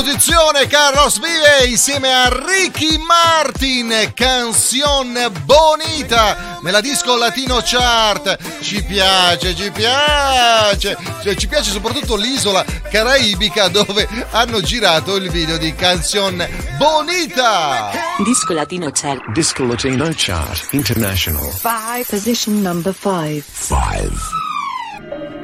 posizione 0.03 0.66
Carlos 0.66 1.20
Vive 1.20 1.70
insieme 1.70 2.12
a 2.12 2.28
Ricky 2.28 2.98
Martin, 2.98 4.11
canzone 4.12 5.30
bonita 5.30 6.59
nella 6.62 6.80
disco 6.80 7.16
latino 7.16 7.61
chart. 7.62 8.36
Ci 8.61 8.82
piace, 8.82 9.55
ci 9.55 9.70
piace. 9.70 10.96
Cioè, 11.22 11.36
ci 11.36 11.46
piace 11.46 11.70
soprattutto 11.70 12.16
l'isola 12.16 12.64
caraibica 12.90 13.68
dove 13.68 14.09
hanno 14.32 14.61
girato 14.61 15.14
il 15.14 15.30
video 15.30 15.57
di 15.57 15.72
canzone 15.72 16.50
bonita. 16.78 17.92
Disco 18.24 18.55
Latino 18.55 18.90
Chart. 18.92 19.30
Disco 19.30 19.64
Latino 19.64 20.11
Chart 20.16 20.66
International. 20.72 21.48
Five. 21.48 22.07
Position 22.09 22.61
number 22.61 22.92
five. 22.92 23.44
5. 23.55 24.51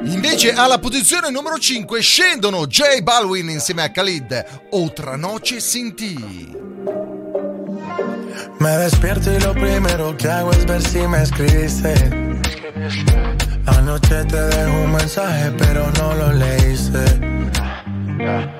Invece 0.03 0.53
alla 0.53 0.79
posizione 0.79 1.29
numero 1.29 1.57
5 1.57 2.01
scendono 2.01 2.65
J 2.67 3.01
Balwin 3.01 3.49
insieme 3.49 3.83
a 3.83 3.91
Khalid. 3.91 4.45
Otra 4.71 5.15
noche 5.17 5.59
sin 5.59 5.93
ti. 5.93 6.57
Me 8.59 8.77
despierto 8.77 9.31
y 9.31 9.39
lo 9.39 9.53
primero 9.53 10.15
que 10.15 10.27
hago 10.29 10.51
es 10.51 10.65
ver 10.65 10.81
si 10.81 10.99
me 10.99 11.21
escribiste. 11.21 11.93
Anoche 13.65 14.23
te 14.25 14.41
dejo 14.41 14.81
un 14.83 14.91
mensaje, 14.91 15.51
pero 15.57 15.91
no 15.91 16.13
lo 16.15 16.33
leíste. 16.33 17.05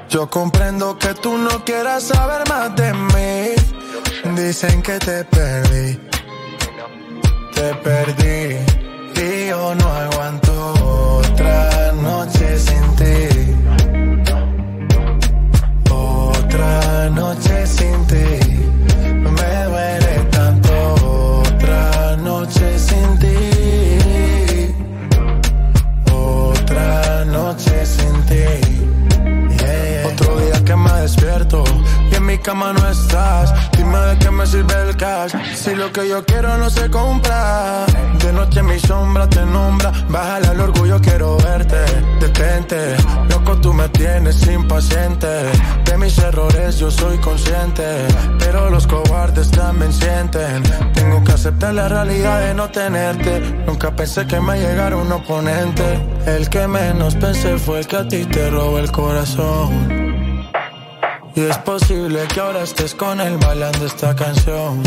Yo 0.10 0.30
comprendo 0.30 0.98
que 0.98 1.14
tú 1.16 1.38
no 1.38 1.64
quieras 1.64 2.04
saber 2.04 2.48
más 2.50 2.76
de 2.76 2.94
mí. 2.94 4.36
Dicen 4.36 4.82
que 4.82 5.00
te 5.00 5.24
perdí. 5.24 6.00
Te 7.54 7.74
perdí. 7.76 8.89
Y 9.22 9.48
yo 9.48 9.76
no 9.76 9.86
aguanto 9.86 10.54
otra 11.18 11.92
noche 11.92 12.58
sin 12.58 12.96
ti. 12.96 13.18
Otra 15.92 17.10
noche 17.10 17.68
sin 17.68 18.08
ti. 18.08 18.49
Cama 32.40 32.74
no 32.74 32.88
estás. 32.88 33.54
Dime 33.78 33.98
de 33.98 34.18
qué 34.18 34.32
me 34.32 34.46
sirve 34.46 34.74
el 34.90 34.96
cash 34.98 35.34
si 35.56 35.76
lo 35.76 35.92
que 35.92 36.08
yo 36.08 36.24
quiero 36.26 36.58
no 36.58 36.70
se 36.70 36.90
compra. 36.90 37.86
De 38.24 38.34
noche 38.34 38.62
mi 38.64 38.80
sombra 38.80 39.28
te 39.28 39.46
nombra. 39.46 39.92
Bájale 40.10 40.48
al 40.48 40.60
orgullo, 40.60 41.00
quiero 41.02 41.38
verte. 41.38 41.78
Detente, 42.20 42.96
loco, 43.30 43.58
tú 43.62 43.74
me 43.74 43.90
tienes 43.90 44.46
impaciente. 44.48 45.28
De 45.86 45.98
mis 45.98 46.18
errores 46.18 46.80
yo 46.80 46.92
soy 46.92 47.18
consciente. 47.20 47.86
Pero 48.40 48.70
los 48.70 48.88
cobardes 48.88 49.52
también 49.52 49.94
sienten. 49.94 50.64
Tengo 50.94 51.24
que 51.24 51.32
aceptar 51.34 51.74
la 51.74 51.88
realidad 51.88 52.42
de 52.42 52.54
no 52.54 52.70
tenerte. 52.70 53.40
Nunca 53.66 53.92
pensé 53.92 54.26
que 54.28 54.40
me 54.40 54.60
llegara 54.60 54.96
un 54.96 55.12
oponente. 55.12 56.00
El 56.26 56.50
que 56.50 56.68
menos 56.68 57.16
pensé 57.16 57.58
fue 57.58 57.80
el 57.80 57.88
que 57.88 57.98
a 57.98 58.08
ti 58.08 58.26
te 58.26 58.50
robó 58.50 58.80
el 58.80 58.92
corazón. 58.92 60.19
Y 61.36 61.42
es 61.42 61.58
posible 61.60 62.28
que 62.34 62.40
ahora 62.40 62.64
estés 62.64 62.96
con 62.96 63.22
él 63.22 63.38
bailando 63.38 63.86
esta 63.86 64.16
canción. 64.16 64.82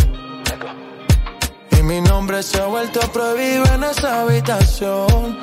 Y 1.78 1.82
mi 1.82 2.00
nombre 2.00 2.42
se 2.42 2.60
ha 2.60 2.66
vuelto 2.66 3.00
prohibido 3.12 3.64
en 3.74 3.84
esa 3.84 4.22
habitación. 4.22 5.38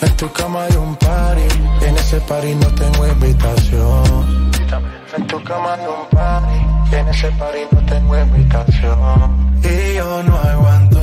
En 0.00 0.16
tu 0.16 0.30
cama 0.32 0.64
hay 0.64 0.76
un 0.76 0.94
party, 0.96 1.86
en 1.86 1.96
ese 1.96 2.20
party 2.20 2.54
no 2.54 2.66
tengo 2.74 3.06
invitación. 3.06 4.50
En 5.16 5.26
tu 5.26 5.42
cama 5.42 5.74
hay 5.74 5.86
un 5.86 6.08
party, 6.10 6.96
en 6.96 7.08
ese 7.08 7.30
party 7.32 7.58
no 7.72 7.80
tengo 7.86 8.18
invitación. 8.18 9.60
Y 9.64 9.94
yo 9.94 10.22
no 10.22 10.36
aguanto 10.36 11.00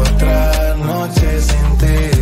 otra 0.00 0.74
noche 0.76 1.40
sin 1.40 1.78
ti. 1.78 2.21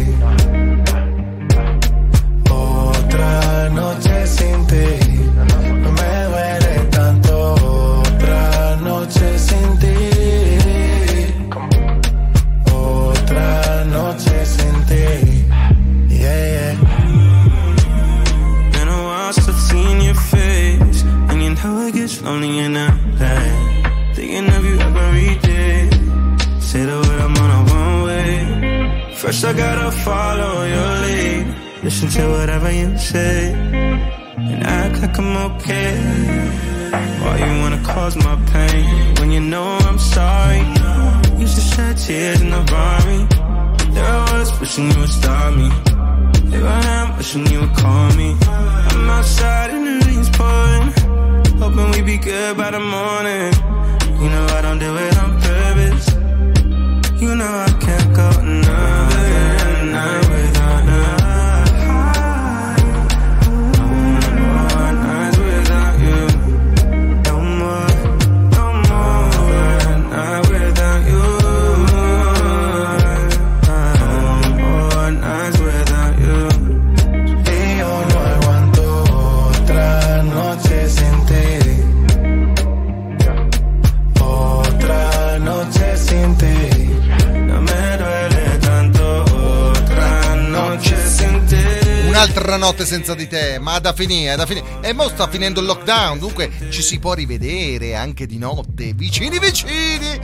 Senza 93.00 93.14
di 93.14 93.26
te, 93.26 93.58
ma 93.58 93.78
da 93.78 93.94
finire, 93.94 94.36
da 94.36 94.44
finire. 94.44 94.66
E 94.82 94.92
mo 94.92 95.08
sta 95.08 95.26
finendo 95.26 95.60
il 95.60 95.66
lockdown, 95.66 96.18
dunque 96.18 96.50
ci 96.68 96.82
si 96.82 96.98
può 96.98 97.14
rivedere 97.14 97.94
anche 97.94 98.26
di 98.26 98.36
notte, 98.36 98.92
vicini 98.92 99.38
vicini. 99.38 100.20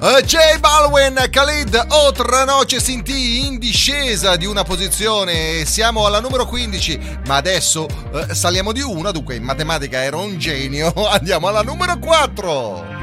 Eh, 0.00 0.22
J 0.24 0.58
Balwin, 0.58 1.26
Khalid, 1.30 1.86
Otra 1.90 2.44
Noce 2.44 2.80
Sinti 2.80 3.46
in 3.46 3.58
discesa 3.58 4.36
di 4.36 4.46
una 4.46 4.62
posizione. 4.62 5.66
Siamo 5.66 6.06
alla 6.06 6.20
numero 6.20 6.46
15, 6.46 7.18
ma 7.26 7.36
adesso 7.36 7.86
eh, 8.14 8.34
saliamo 8.34 8.72
di 8.72 8.80
una, 8.80 9.10
dunque 9.10 9.34
in 9.34 9.42
matematica 9.42 10.02
ero 10.02 10.22
un 10.22 10.38
genio. 10.38 10.92
Andiamo 11.08 11.48
alla 11.48 11.62
numero 11.62 11.98
4. 11.98 12.94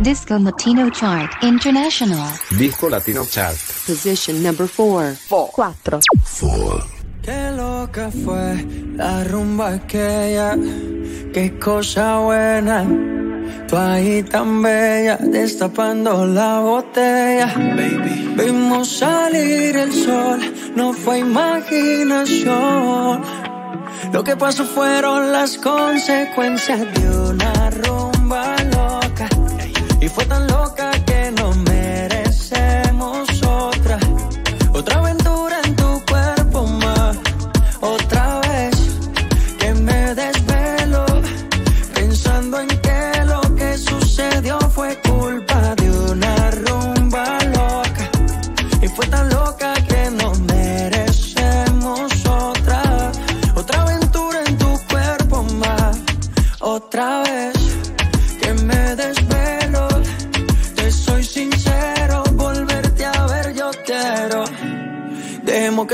Disco 0.00 0.36
Latino 0.38 0.88
Chart 0.90 1.42
International. 1.42 2.36
Disco 2.50 2.88
Latino 2.88 3.26
Chart. 3.28 3.56
Position 3.86 4.40
number 4.40 4.68
4. 4.70 5.16
4. 5.52 6.97
Qué 7.28 7.52
loca 7.54 8.10
fue 8.24 8.64
la 8.96 9.22
rumba 9.22 9.74
aquella, 9.74 10.56
qué 11.34 11.58
cosa 11.58 12.20
buena. 12.20 12.86
Tú 13.68 13.76
ahí 13.76 14.22
tan 14.22 14.62
bella, 14.62 15.18
destapando 15.20 16.24
la 16.24 16.60
botella. 16.60 17.52
Baby, 17.54 18.34
vimos 18.34 18.96
salir 18.96 19.76
el 19.76 19.92
sol, 19.92 20.40
no 20.74 20.94
fue 20.94 21.18
imaginación. 21.18 23.20
Lo 24.10 24.24
que 24.24 24.34
pasó 24.34 24.64
fueron 24.64 25.30
las 25.30 25.58
consecuencias 25.58 26.80
de 26.94 27.30
una 27.30 27.68
rumba 27.68 28.56
loca. 28.72 29.28
Y 30.00 30.08
fue 30.08 30.24
tan 30.24 30.46
loca 30.46 30.87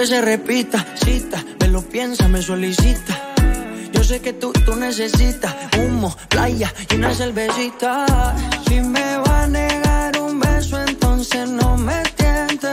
se 0.06 0.20
repita, 0.20 0.84
cita, 0.96 1.42
me 1.60 1.68
lo 1.68 1.80
piensa, 1.80 2.28
me 2.28 2.42
solicita. 2.42 3.34
Yo 3.92 4.04
sé 4.04 4.20
que 4.20 4.34
tú, 4.34 4.52
tú 4.52 4.74
necesitas 4.76 5.54
humo, 5.78 6.14
playa 6.28 6.72
y 6.90 6.96
una 6.96 7.14
cervecita. 7.14 8.34
Si 8.66 8.80
me 8.80 9.16
va 9.18 9.44
a 9.44 9.46
negar 9.46 10.18
un 10.20 10.40
beso, 10.40 10.82
entonces 10.82 11.48
no 11.48 11.76
me 11.76 12.02
tiente. 12.16 12.68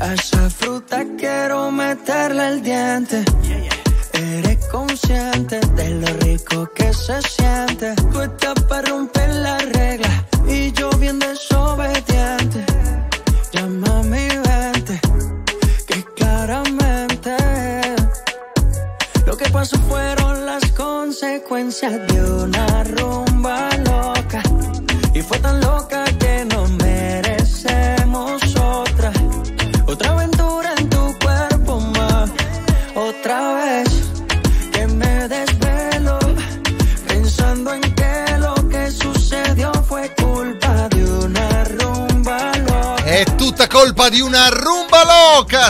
A 0.00 0.14
esa 0.14 0.50
fruta 0.50 1.04
quiero 1.18 1.72
meterle 1.72 2.48
el 2.48 2.62
diente. 2.62 3.24
Eres 4.12 4.66
consciente 4.66 5.58
de 5.74 5.90
lo 5.90 6.06
rico 6.18 6.70
que 6.74 6.92
se 6.92 7.20
siente. 7.22 7.94
Tú 8.12 8.20
estás 8.20 8.54
para 8.68 8.88
romper 8.88 9.30
la 9.30 9.58
regla 9.58 10.26
y 10.46 10.70
yo 10.72 10.90
bien 10.90 11.18
desobediente. 11.18 12.64
Llama 13.52 14.02
paso 19.52 19.78
fueron 19.88 20.46
las 20.46 20.72
consecuencias 20.72 21.92
de 22.08 22.42
una 22.44 22.84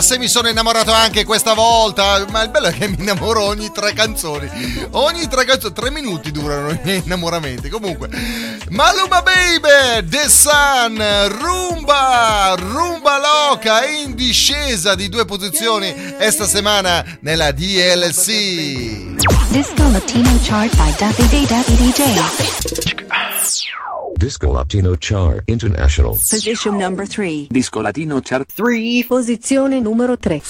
se 0.03 0.17
mi 0.17 0.27
sono 0.27 0.49
innamorato 0.49 0.91
anche 0.91 1.23
questa 1.23 1.53
volta. 1.53 2.25
Ma 2.29 2.43
il 2.43 2.49
bello 2.49 2.67
è 2.67 2.73
che 2.73 2.89
mi 2.89 2.97
innamoro 2.99 3.41
ogni 3.41 3.71
tre 3.71 3.93
canzoni. 3.93 4.49
Ogni 4.91 5.27
tre 5.29 5.45
canzoni, 5.45 5.73
tre 5.73 5.89
minuti 5.91 6.29
durano 6.29 6.71
i 6.71 6.79
miei 6.83 7.01
innamoramenti. 7.03 7.69
Comunque, 7.69 8.09
Maluma 8.69 9.21
Baby, 9.21 10.07
The 10.09 10.27
Sun, 10.27 11.01
rumba, 11.39 12.53
rumba 12.57 13.17
loca 13.17 13.85
in 13.85 14.13
discesa 14.13 14.93
di 14.93 15.07
due 15.07 15.23
posizioni 15.23 15.93
esta 16.17 16.45
settimana 16.45 17.03
nella 17.21 17.51
DLC. 17.51 18.25
Disco 19.47 19.89
Latino 19.89 20.37
Chart 20.43 20.75
by 20.75 20.93
Daffy 20.97 21.45
Daffy 21.45 21.75
DJ. 21.75 23.02
Disco 24.23 24.53
Latino 24.53 24.95
Chart 24.97 25.41
International. 25.49 26.11
Position 26.13 26.77
number 26.77 27.05
3. 27.05 27.47
Disco 27.49 27.81
Latino 27.81 28.21
Chart 28.21 28.47
3. 28.55 29.03
Posizione 29.05 29.81
numero 29.81 30.17
3. 30.17 30.39
Ci 30.39 30.47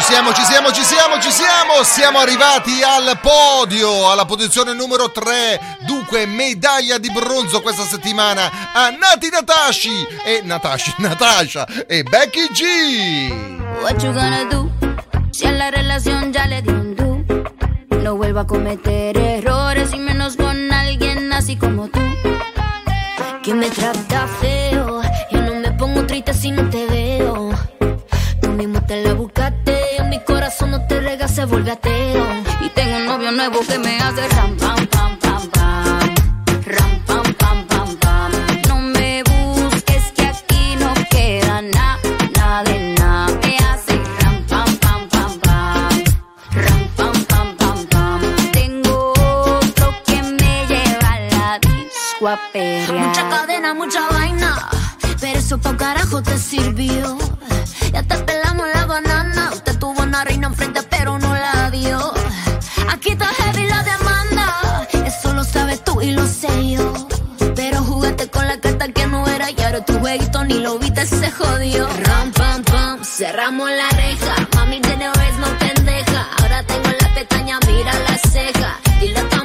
siamo, 0.00 0.32
ci 0.32 0.42
siamo, 0.44 0.72
ci 0.72 0.82
siamo, 0.82 1.20
ci 1.20 1.30
siamo! 1.30 1.82
Siamo 1.82 2.20
arrivati 2.20 2.80
al 2.82 3.18
podio, 3.20 4.10
alla 4.10 4.24
posizione 4.24 4.72
numero 4.72 5.12
3. 5.12 5.60
Dunque, 5.84 6.24
medaglia 6.24 6.96
di 6.96 7.10
bronzo 7.10 7.60
questa 7.60 7.82
settimana 7.82 8.72
a 8.72 8.88
Nati 8.88 9.28
Natashi 9.28 10.06
e 10.24 10.40
Natashi, 10.42 10.94
Natasha 11.04 11.66
e 11.86 12.02
Becky 12.02 12.48
G. 12.52 13.30
What 13.82 14.02
you 14.02 14.10
gonna 14.14 14.44
do? 14.44 14.70
Si 15.32 15.46
a 15.46 15.50
la 15.50 15.68
relación 15.68 16.32
ya 16.32 16.46
le 16.46 16.62
di 16.62 16.70
un 16.70 16.94
do. 16.94 17.06
No 18.06 18.14
vuelvo 18.14 18.38
a 18.38 18.46
cometer 18.46 19.16
errores 19.16 19.65
con 20.34 20.72
alguien 20.72 21.32
así 21.32 21.54
como 21.56 21.86
tú. 21.88 22.00
Que 23.44 23.54
me 23.54 23.70
trata 23.70 24.26
feo. 24.40 25.00
Yo 25.30 25.42
no 25.42 25.54
me 25.54 25.70
pongo 25.72 26.04
triste 26.04 26.34
si 26.34 26.50
no 26.50 26.68
te 26.68 26.84
veo. 26.86 27.50
Tú 28.40 28.48
mismo 28.50 28.82
te 28.82 29.04
la 29.04 29.12
buscaste. 29.12 29.78
Mi 30.10 30.18
corazón 30.20 30.72
no 30.72 30.84
te 30.88 31.00
rega, 31.00 31.28
se 31.28 31.44
vuelve. 31.44 31.78
Y 32.60 32.68
tengo 32.70 32.96
un 32.96 33.06
novio 33.06 33.30
nuevo 33.30 33.60
que 33.60 33.78
me 33.78 33.98
hace 34.00 34.26
ram, 34.28 34.56
pam, 34.56 34.86
pam, 34.86 35.18
pam, 35.18 35.50
pam. 35.50 35.75
Mucha 52.18 53.28
cadena, 53.28 53.74
mucha 53.74 54.00
vaina. 54.08 54.70
Pero 55.20 55.38
eso 55.38 55.58
pa' 55.58 55.76
carajo 55.76 56.22
te 56.22 56.38
sirvió. 56.38 57.18
Ya 57.92 58.02
te 58.04 58.16
pelamos 58.18 58.66
la 58.74 58.86
banana. 58.86 59.50
Usted 59.52 59.78
tuvo 59.78 60.02
una 60.02 60.24
reina 60.24 60.46
enfrente, 60.46 60.82
pero 60.84 61.18
no 61.18 61.34
la 61.34 61.70
dio. 61.70 62.14
Aquí 62.88 63.10
está 63.10 63.26
heavy 63.26 63.66
la 63.66 63.82
demanda. 63.82 64.88
Eso 65.04 65.34
lo 65.34 65.44
sabes 65.44 65.84
tú 65.84 66.00
y 66.00 66.12
lo 66.12 66.26
sé 66.26 66.70
yo. 66.70 67.06
Pero 67.54 67.82
jugaste 67.82 68.30
con 68.30 68.48
la 68.48 68.58
carta 68.60 68.88
que 68.88 69.06
no 69.06 69.26
era 69.28 69.50
y 69.50 69.60
ahora 69.60 69.84
tu 69.84 69.98
jueguito 69.98 70.42
ni 70.44 70.54
lo 70.54 70.78
viste, 70.78 71.04
se 71.04 71.30
jodió. 71.30 71.86
Ram, 71.86 72.32
pam, 72.32 72.64
pam, 72.64 73.04
cerramos 73.04 73.70
la 73.70 73.90
reja. 73.90 74.34
Mami, 74.54 74.80
de 74.80 74.96
no 74.96 75.12
es 75.12 75.36
no 75.38 75.58
pendeja. 75.58 76.28
Ahora 76.40 76.62
tengo 76.62 76.88
la 76.98 77.14
pestaña, 77.14 77.58
mira 77.66 77.92
la 78.08 78.16
ceja. 78.30 78.78
Dile 79.00 79.18
a 79.20 79.35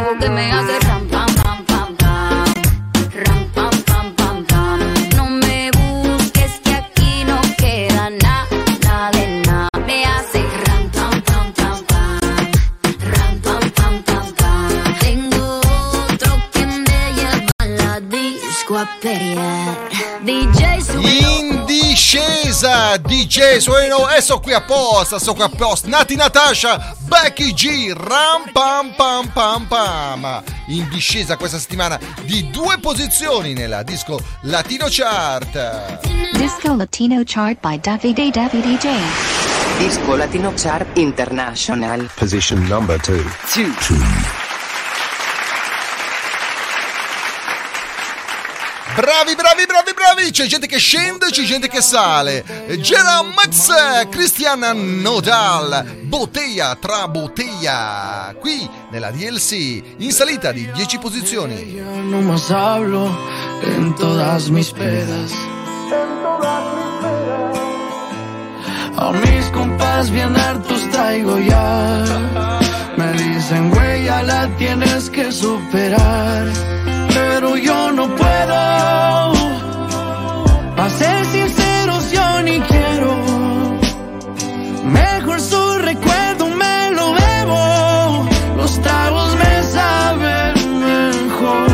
nuevo 0.00 0.18
que 0.18 0.28
me 0.28 0.52
hace 0.52 0.78
ram, 0.80 1.06
pam, 1.08 1.26
pam, 1.34 1.64
pam, 1.64 1.96
pam. 1.96 2.44
Ram, 3.24 3.44
pam, 3.54 3.70
pam, 3.86 4.14
pam, 4.14 4.44
pam. 4.44 4.80
No 5.16 5.24
me 5.26 5.70
busques 5.70 6.60
que 6.64 6.74
aquí 6.74 7.24
no 7.24 7.40
queda 7.56 8.10
nada, 8.10 8.46
nada 8.82 9.10
de 9.12 9.26
nada. 9.46 9.68
Me 9.86 10.04
hace 10.04 10.42
ram, 10.66 10.82
pam, 10.90 11.22
pam, 11.22 11.52
pam, 11.58 11.84
pam. 11.90 12.20
Ram, 13.12 13.32
pam, 13.44 13.70
pam, 13.76 14.02
pam, 14.02 14.26
pam. 14.40 14.98
Tengo 15.00 15.60
otro 16.10 16.32
que 16.52 16.66
me 16.66 17.00
lleva 17.16 17.50
a 17.58 17.66
la 17.66 18.00
disco 18.00 18.78
a 18.78 18.86
pelear. 19.00 19.76
DJ 20.24 20.76
In 21.02 21.35
discesa 22.56 22.96
DJ 22.96 23.58
Sueno 23.58 24.08
e 24.08 24.22
sto 24.22 24.40
qui 24.40 24.54
apposta, 24.54 25.18
sto 25.18 25.34
qui 25.34 25.42
apposta 25.42 25.88
Nati 25.88 26.16
Natasha, 26.16 26.96
Becky 27.00 27.52
G, 27.52 27.92
Ram 27.94 28.50
Pam 28.50 28.94
Pam 28.94 29.28
Pam 29.28 29.66
Pam 29.66 30.42
In 30.68 30.88
discesa 30.88 31.36
questa 31.36 31.58
settimana 31.58 32.00
di 32.22 32.48
due 32.50 32.78
posizioni 32.78 33.52
nella 33.52 33.82
disco 33.82 34.18
Latino 34.42 34.86
Chart 34.88 35.98
Disco 36.32 36.74
Latino 36.74 37.20
chart 37.24 37.58
by 37.60 37.78
Davide 37.78 38.30
Davide 38.30 38.78
J. 38.78 38.88
Disco 39.78 40.16
Latino 40.16 40.52
Chart 40.56 40.86
International. 40.96 42.10
Position 42.16 42.66
number 42.66 42.98
two. 42.98 43.22
Bravi, 48.96 49.34
bravi, 49.34 49.66
bravi, 49.66 49.92
bravi! 49.92 50.30
C'è 50.30 50.46
gente 50.46 50.66
che 50.66 50.78
scende, 50.78 51.26
c'è 51.26 51.42
gente 51.42 51.68
che 51.68 51.82
sale. 51.82 52.42
Gera 52.80 53.22
Max, 53.22 54.08
Cristian 54.08 54.60
Nodal, 55.02 55.84
bottiglia 56.04 56.74
tra 56.80 57.06
bottiglia. 57.06 58.34
Qui 58.40 58.66
nella 58.90 59.10
DLC, 59.10 59.82
in 59.98 60.12
salita 60.12 60.50
di 60.50 60.70
10 60.72 60.98
posizioni. 60.98 61.74
no 62.08 62.22
más 62.22 62.50
hablo 62.50 63.14
en 63.64 63.94
todas 63.96 64.48
mis 64.48 64.70
pedas. 64.70 65.32
A 68.96 69.12
mis 69.12 69.50
compas 69.50 70.08
bien 70.08 70.34
hartos 70.34 70.88
traigo 70.88 71.38
ya. 71.38 72.02
Me 72.96 73.12
dicen, 73.12 73.68
güey, 73.68 74.04
ya 74.04 74.22
la 74.22 74.48
tienes 74.56 75.10
que 75.10 75.30
superar. 75.30 76.85
Pero 77.16 77.56
yo 77.56 77.92
no 77.92 78.04
puedo. 78.14 78.56
A 80.84 80.86
ser 80.98 81.24
sinceros, 81.26 82.10
yo 82.12 82.42
ni 82.42 82.60
quiero. 82.60 83.12
Mejor 84.84 85.40
su 85.40 85.78
recuerdo 85.78 86.44
me 86.62 86.90
lo 86.98 87.06
bebo. 87.20 88.28
Los 88.58 88.72
tragos 88.82 89.30
me 89.42 89.62
saben 89.76 90.54
mejor. 90.90 91.68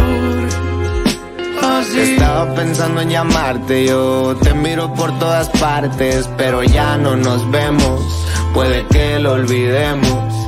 Así. 1.75 2.01
Estaba 2.13 2.55
pensando 2.55 3.01
en 3.01 3.11
llamarte, 3.11 3.87
yo 3.87 4.37
te 4.43 4.55
miro 4.55 4.95
por 4.95 5.19
todas 5.19 5.49
partes, 5.51 6.31
pero 6.37 6.63
ya 6.63 6.97
no 6.99 7.17
nos 7.17 7.51
vemos, 7.51 8.01
puede 8.55 8.87
que 8.87 9.19
lo 9.19 9.33
olvidemos. 9.33 10.42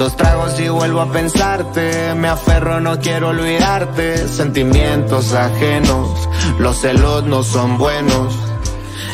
Dos 0.00 0.16
tragos 0.16 0.58
y 0.58 0.66
vuelvo 0.70 1.02
a 1.02 1.12
pensarte, 1.12 2.14
me 2.14 2.28
aferro, 2.28 2.80
no 2.80 2.98
quiero 3.00 3.28
olvidarte, 3.28 4.28
sentimientos 4.28 5.34
ajenos, 5.34 6.26
los 6.58 6.80
celos 6.80 7.24
no 7.24 7.42
son 7.42 7.76
buenos. 7.76 8.34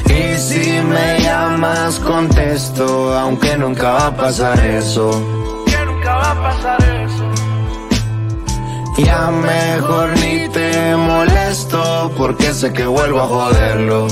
Y 0.05 0.39
si 0.39 0.81
me 0.83 1.19
llamas 1.19 1.99
contesto, 1.99 3.19
aunque 3.19 3.57
nunca 3.57 3.91
va 3.95 4.07
a 4.07 4.17
pasar 4.17 4.65
eso. 4.65 5.11
Que 5.67 5.87
nunca 5.87 6.15
va 6.19 6.31
a 6.31 6.43
pasar 6.53 6.83
eso. 6.85 7.31
Ya 8.99 9.31
mejor 9.33 10.11
ni 10.21 10.49
te 10.51 10.95
molesto 10.95 12.13
porque 12.17 12.55
sé 12.55 12.73
que 12.73 12.87
vuelvo 12.87 13.23
a 13.23 13.27
joderlo. 13.27 14.07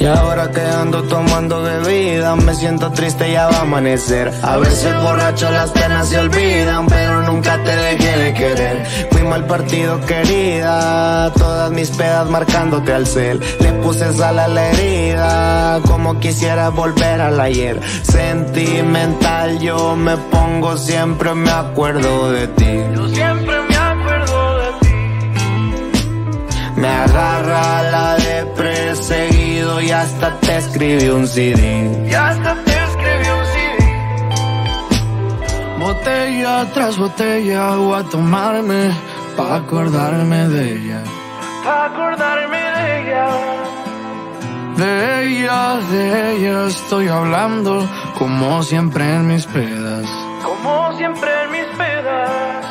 Y 0.00 0.06
ahora 0.06 0.50
que 0.50 0.62
ando 0.62 1.02
tomando 1.02 1.62
bebida, 1.62 2.34
me 2.34 2.54
siento 2.54 2.90
triste, 2.90 3.32
ya 3.32 3.48
va 3.48 3.58
a 3.58 3.60
amanecer. 3.60 4.32
A 4.42 4.56
veces 4.56 4.94
borracho 5.02 5.50
las 5.50 5.70
penas 5.72 6.08
se 6.08 6.18
olvidan, 6.18 6.86
pero 6.86 7.22
nunca 7.24 7.62
te 7.62 7.76
dejé 7.76 8.16
de 8.16 8.32
querer. 8.32 8.86
Fui 9.10 9.22
mal 9.24 9.46
partido, 9.46 10.00
querida, 10.06 11.30
todas 11.34 11.70
mis 11.72 11.90
pedas 11.90 12.30
marcándote 12.30 12.94
al 12.94 13.06
cel. 13.06 13.40
Le 13.60 13.72
puse 13.74 14.10
sal 14.14 14.38
a 14.38 14.48
la 14.48 14.70
herida, 14.70 15.80
como 15.86 16.18
quisiera 16.18 16.70
volver 16.70 17.20
al 17.20 17.38
ayer. 17.38 17.78
Sentimental, 18.02 19.58
yo 19.58 19.96
me 19.96 20.16
pongo, 20.16 20.78
siempre 20.78 21.34
me 21.34 21.50
acuerdo 21.50 22.32
de 22.32 22.48
ti. 22.48 22.80
Yo 22.94 23.06
siempre 23.06 23.54
me 23.68 23.76
acuerdo 23.76 24.58
de 24.60 24.72
ti. 24.80 24.94
Me 26.76 26.88
agarra 26.88 27.82
la 27.82 28.14
de 28.16 28.46
perseguido 29.60 29.80
y 29.80 29.90
hasta 29.90 30.40
te 30.40 30.56
escribí 30.56 31.08
un 31.08 31.26
CD. 31.26 32.08
Y 32.08 32.14
hasta 32.14 32.54
te 32.64 32.84
escribí 32.84 33.28
un 33.38 33.44
CD. 33.52 33.78
Botella 35.78 36.66
tras 36.72 36.98
botella 36.98 37.76
voy 37.76 38.00
a 38.00 38.02
tomarme 38.04 38.90
pa' 39.36 39.56
acordarme 39.56 40.48
de 40.48 40.72
ella. 40.74 41.02
Pa' 41.64 41.86
acordarme 41.86 42.58
de 42.58 43.00
ella. 43.00 43.26
De 44.76 45.26
ella, 45.26 45.76
de 45.90 46.36
ella 46.36 46.66
estoy 46.66 47.08
hablando 47.08 47.86
como 48.18 48.62
siempre 48.62 49.04
en 49.14 49.26
mis 49.28 49.46
pedas. 49.46 50.06
Como 50.42 50.96
siempre 50.96 51.30
en 51.44 51.50
mis 51.52 51.66
pedas. 51.76 52.64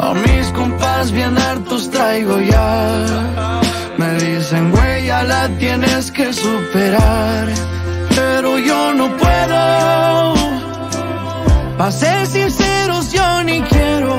A 0.00 0.14
mis 0.14 0.46
compas 0.52 1.10
bien 1.12 1.36
hartos 1.38 1.90
traigo 1.90 2.38
ya. 2.40 3.58
Me 3.98 4.14
dicen, 4.14 4.70
güey, 4.70 5.06
ya 5.06 5.24
la 5.24 5.48
tienes 5.58 6.12
que 6.12 6.32
superar. 6.32 7.48
Pero 8.14 8.56
yo 8.58 8.94
no 8.94 9.08
puedo. 9.16 10.34
Pa' 11.76 11.90
ser 11.90 12.26
sinceros, 12.28 13.10
yo 13.12 13.42
ni 13.42 13.60
quiero. 13.62 14.14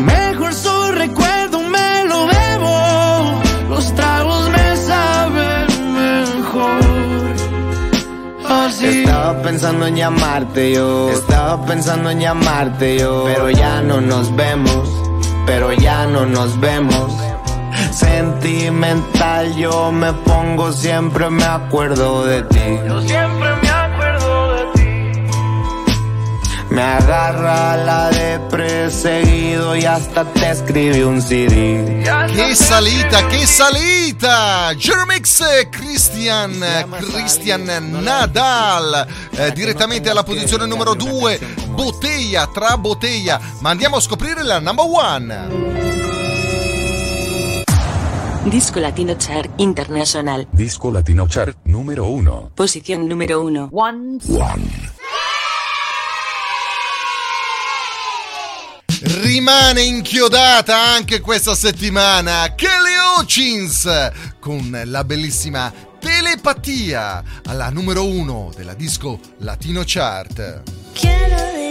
Mejor 0.00 0.52
su 0.54 0.92
recuerdo 0.92 1.60
me 1.62 2.04
lo 2.04 2.26
bebo. 2.26 3.42
Los 3.68 3.94
tragos 3.94 4.48
me 4.50 4.76
saben 4.76 5.66
mejor. 6.02 6.80
Así. 8.48 9.02
Estaba 9.04 9.40
pensando 9.42 9.86
en 9.86 9.94
llamarte 9.94 10.72
yo, 10.72 11.10
estaba 11.10 11.64
pensando 11.64 12.10
en 12.10 12.20
llamarte 12.20 12.98
yo, 12.98 13.24
pero 13.26 13.50
ya 13.50 13.80
no 13.82 14.00
nos 14.00 14.34
vemos, 14.34 14.88
pero 15.46 15.72
ya 15.72 16.06
no 16.06 16.26
nos 16.26 16.58
vemos. 16.58 17.29
Sentimental 17.92 19.54
yo 19.56 19.90
me 19.90 20.12
pongo, 20.12 20.72
siempre 20.72 21.28
me 21.28 21.44
acuerdo 21.44 22.24
de 22.24 22.42
ti. 22.44 22.78
Yo 22.86 23.00
siempre 23.02 23.56
me 23.56 23.68
acuerdo 23.68 24.54
de 24.54 24.64
ti. 24.74 24.80
Me 26.70 26.82
agarra 26.82 27.76
la 27.76 28.10
de 28.10 28.38
perseguido 28.48 29.74
y 29.74 29.84
hasta 29.84 30.24
te 30.24 30.50
escribí 30.50 31.00
un 31.00 31.20
CD. 31.20 32.04
Che 32.32 32.54
salita, 32.54 33.26
che 33.26 33.44
salita! 33.44 34.72
Jermix 34.76 35.42
Christian, 35.70 36.64
Christian 36.98 37.64
Nadal, 38.02 39.06
eh, 39.32 39.52
direttamente 39.52 40.10
alla 40.10 40.22
posizione 40.22 40.66
numero 40.66 40.94
2, 40.94 41.40
bottiglia 41.70 42.46
tra 42.46 42.76
bottiglia. 42.76 43.40
Ma 43.58 43.70
andiamo 43.70 43.96
a 43.96 44.00
scoprire 44.00 44.44
la 44.44 44.60
number 44.60 44.86
one. 44.88 45.89
Disco 48.44 48.80
Latino 48.80 49.16
Chart 49.16 49.50
International. 49.56 50.46
Disco 50.50 50.90
Latino 50.90 51.26
Chart 51.26 51.54
número 51.64 52.06
1. 52.06 52.52
Posición 52.54 53.06
número 53.06 53.42
1. 53.42 53.68
One. 53.70 54.18
Rimane 59.02 59.82
inchiodata 59.82 60.78
anche 60.94 61.20
questa 61.20 61.54
settimana 61.54 62.54
Kelly 62.54 62.96
Hutchins 63.18 64.10
con 64.38 64.80
la 64.84 65.04
bellissima 65.04 65.72
Telepatia 65.98 67.22
alla 67.44 67.68
numero 67.68 68.06
1 68.06 68.52
della 68.56 68.74
disco 68.74 69.20
Latino 69.38 69.82
Chart. 69.84 70.62
¿Quién 70.94 71.69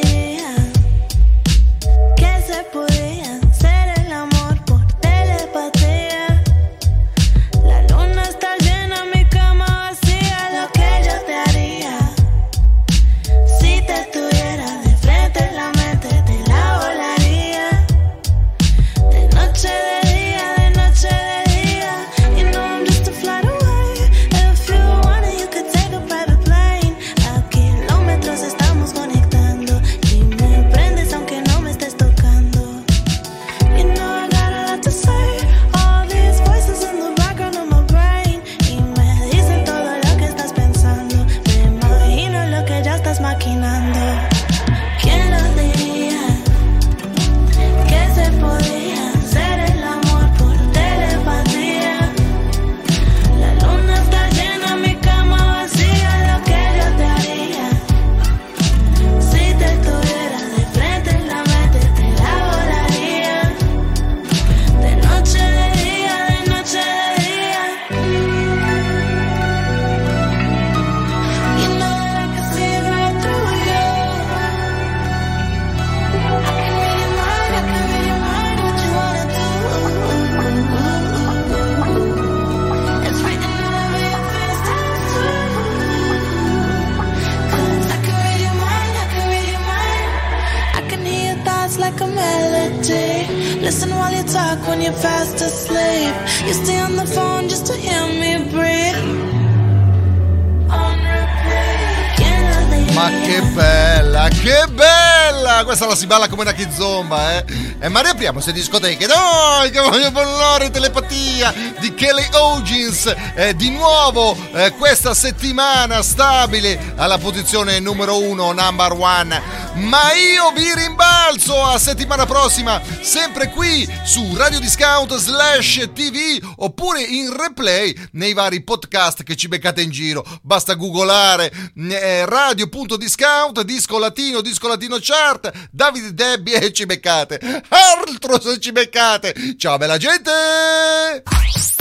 la 105.89 105.95
si 105.95 106.05
balla 106.05 106.27
come 106.27 106.43
una 106.43 106.53
kizomba, 106.53 107.37
eh? 107.37 107.45
E 107.79 107.89
ma 107.89 108.01
riapriamo 108.01 108.33
queste 108.33 108.53
discoteche. 108.53 109.07
Dai, 109.07 109.71
che 109.71 109.79
voglio 109.79 110.11
parlare 110.11 110.69
telepatia 110.69 111.53
di 111.79 111.93
Kelly 111.93 112.27
Ogins. 112.33 113.13
Eh, 113.33 113.55
di 113.55 113.71
nuovo 113.71 114.37
eh, 114.53 114.71
questa 114.77 115.13
settimana 115.13 116.01
stabile 116.03 116.93
alla 116.95 117.17
posizione 117.17 117.79
numero 117.79 118.19
uno, 118.19 118.51
number 118.51 118.91
one. 118.91 119.58
Ma 119.79 120.13
io 120.13 120.51
vi 120.51 120.73
rimbalzo 120.75 121.63
a 121.63 121.77
settimana 121.79 122.25
prossima, 122.25 122.81
sempre 123.01 123.49
qui 123.49 123.87
su 124.03 124.35
Radio 124.35 124.59
Discount 124.59 125.15
slash 125.15 125.89
TV 125.93 126.37
oppure 126.57 127.01
in 127.01 127.35
replay 127.35 127.95
nei 128.11 128.33
vari 128.33 128.61
podcast 128.61 129.23
che 129.23 129.35
ci 129.35 129.47
beccate 129.47 129.81
in 129.81 129.89
giro. 129.89 130.25
Basta 130.41 130.73
googolare 130.73 131.51
eh, 131.75 132.25
radio.discount, 132.25 133.61
disco 133.61 133.97
latino, 133.97 134.41
disco 134.41 134.67
latino 134.67 134.97
chart, 134.99 135.69
Davide 135.71 136.13
Debbie 136.13 136.59
e 136.59 136.73
ci 136.73 136.85
beccate. 136.85 137.39
Altro 137.69 138.39
se 138.41 138.59
ci 138.59 138.71
beccate. 138.71 139.55
Ciao 139.57 139.77
bella 139.77 139.97
gente! 139.97 141.23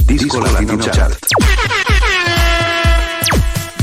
Disco 0.05 0.39
Latino 0.39 0.77
Chart. 0.77 1.19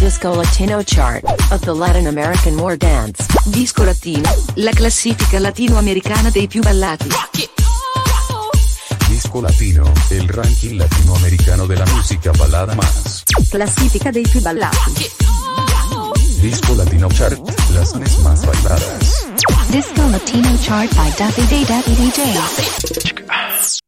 Disco 0.06 0.36
Latino 0.36 0.84
Chart 0.84 1.24
of 1.50 1.62
the 1.62 1.74
Latin 1.74 2.06
American 2.06 2.54
More 2.54 2.78
Dance. 2.78 3.26
Disco 3.46 3.84
Latino, 3.84 4.30
la 4.54 4.70
classifica 4.70 5.40
latinoamericana 5.40 6.30
dei 6.30 6.46
più 6.46 6.62
ballati. 6.62 7.08
Disco 9.08 9.42
Latino, 9.42 9.92
el 10.10 10.28
ranking 10.28 10.78
latinoamericano 10.78 11.66
de 11.66 11.78
la 11.78 11.86
música 11.88 12.32
balada 12.38 12.76
más. 12.76 13.24
Classifica 13.50 14.12
dei 14.12 14.28
più 14.30 14.42
ballati. 14.42 15.10
Disco 16.40 16.76
Latino 16.76 17.08
Chart, 17.08 17.40
las 17.72 17.90
zonas 17.90 18.16
más 18.20 18.46
bailadas. 18.46 19.26
Disco 19.70 20.08
Latino 20.08 20.56
Chart 20.62 20.94
by 20.94 21.12
Davide 21.18 21.66
Davide 21.66 22.12
DJ. 22.12 23.85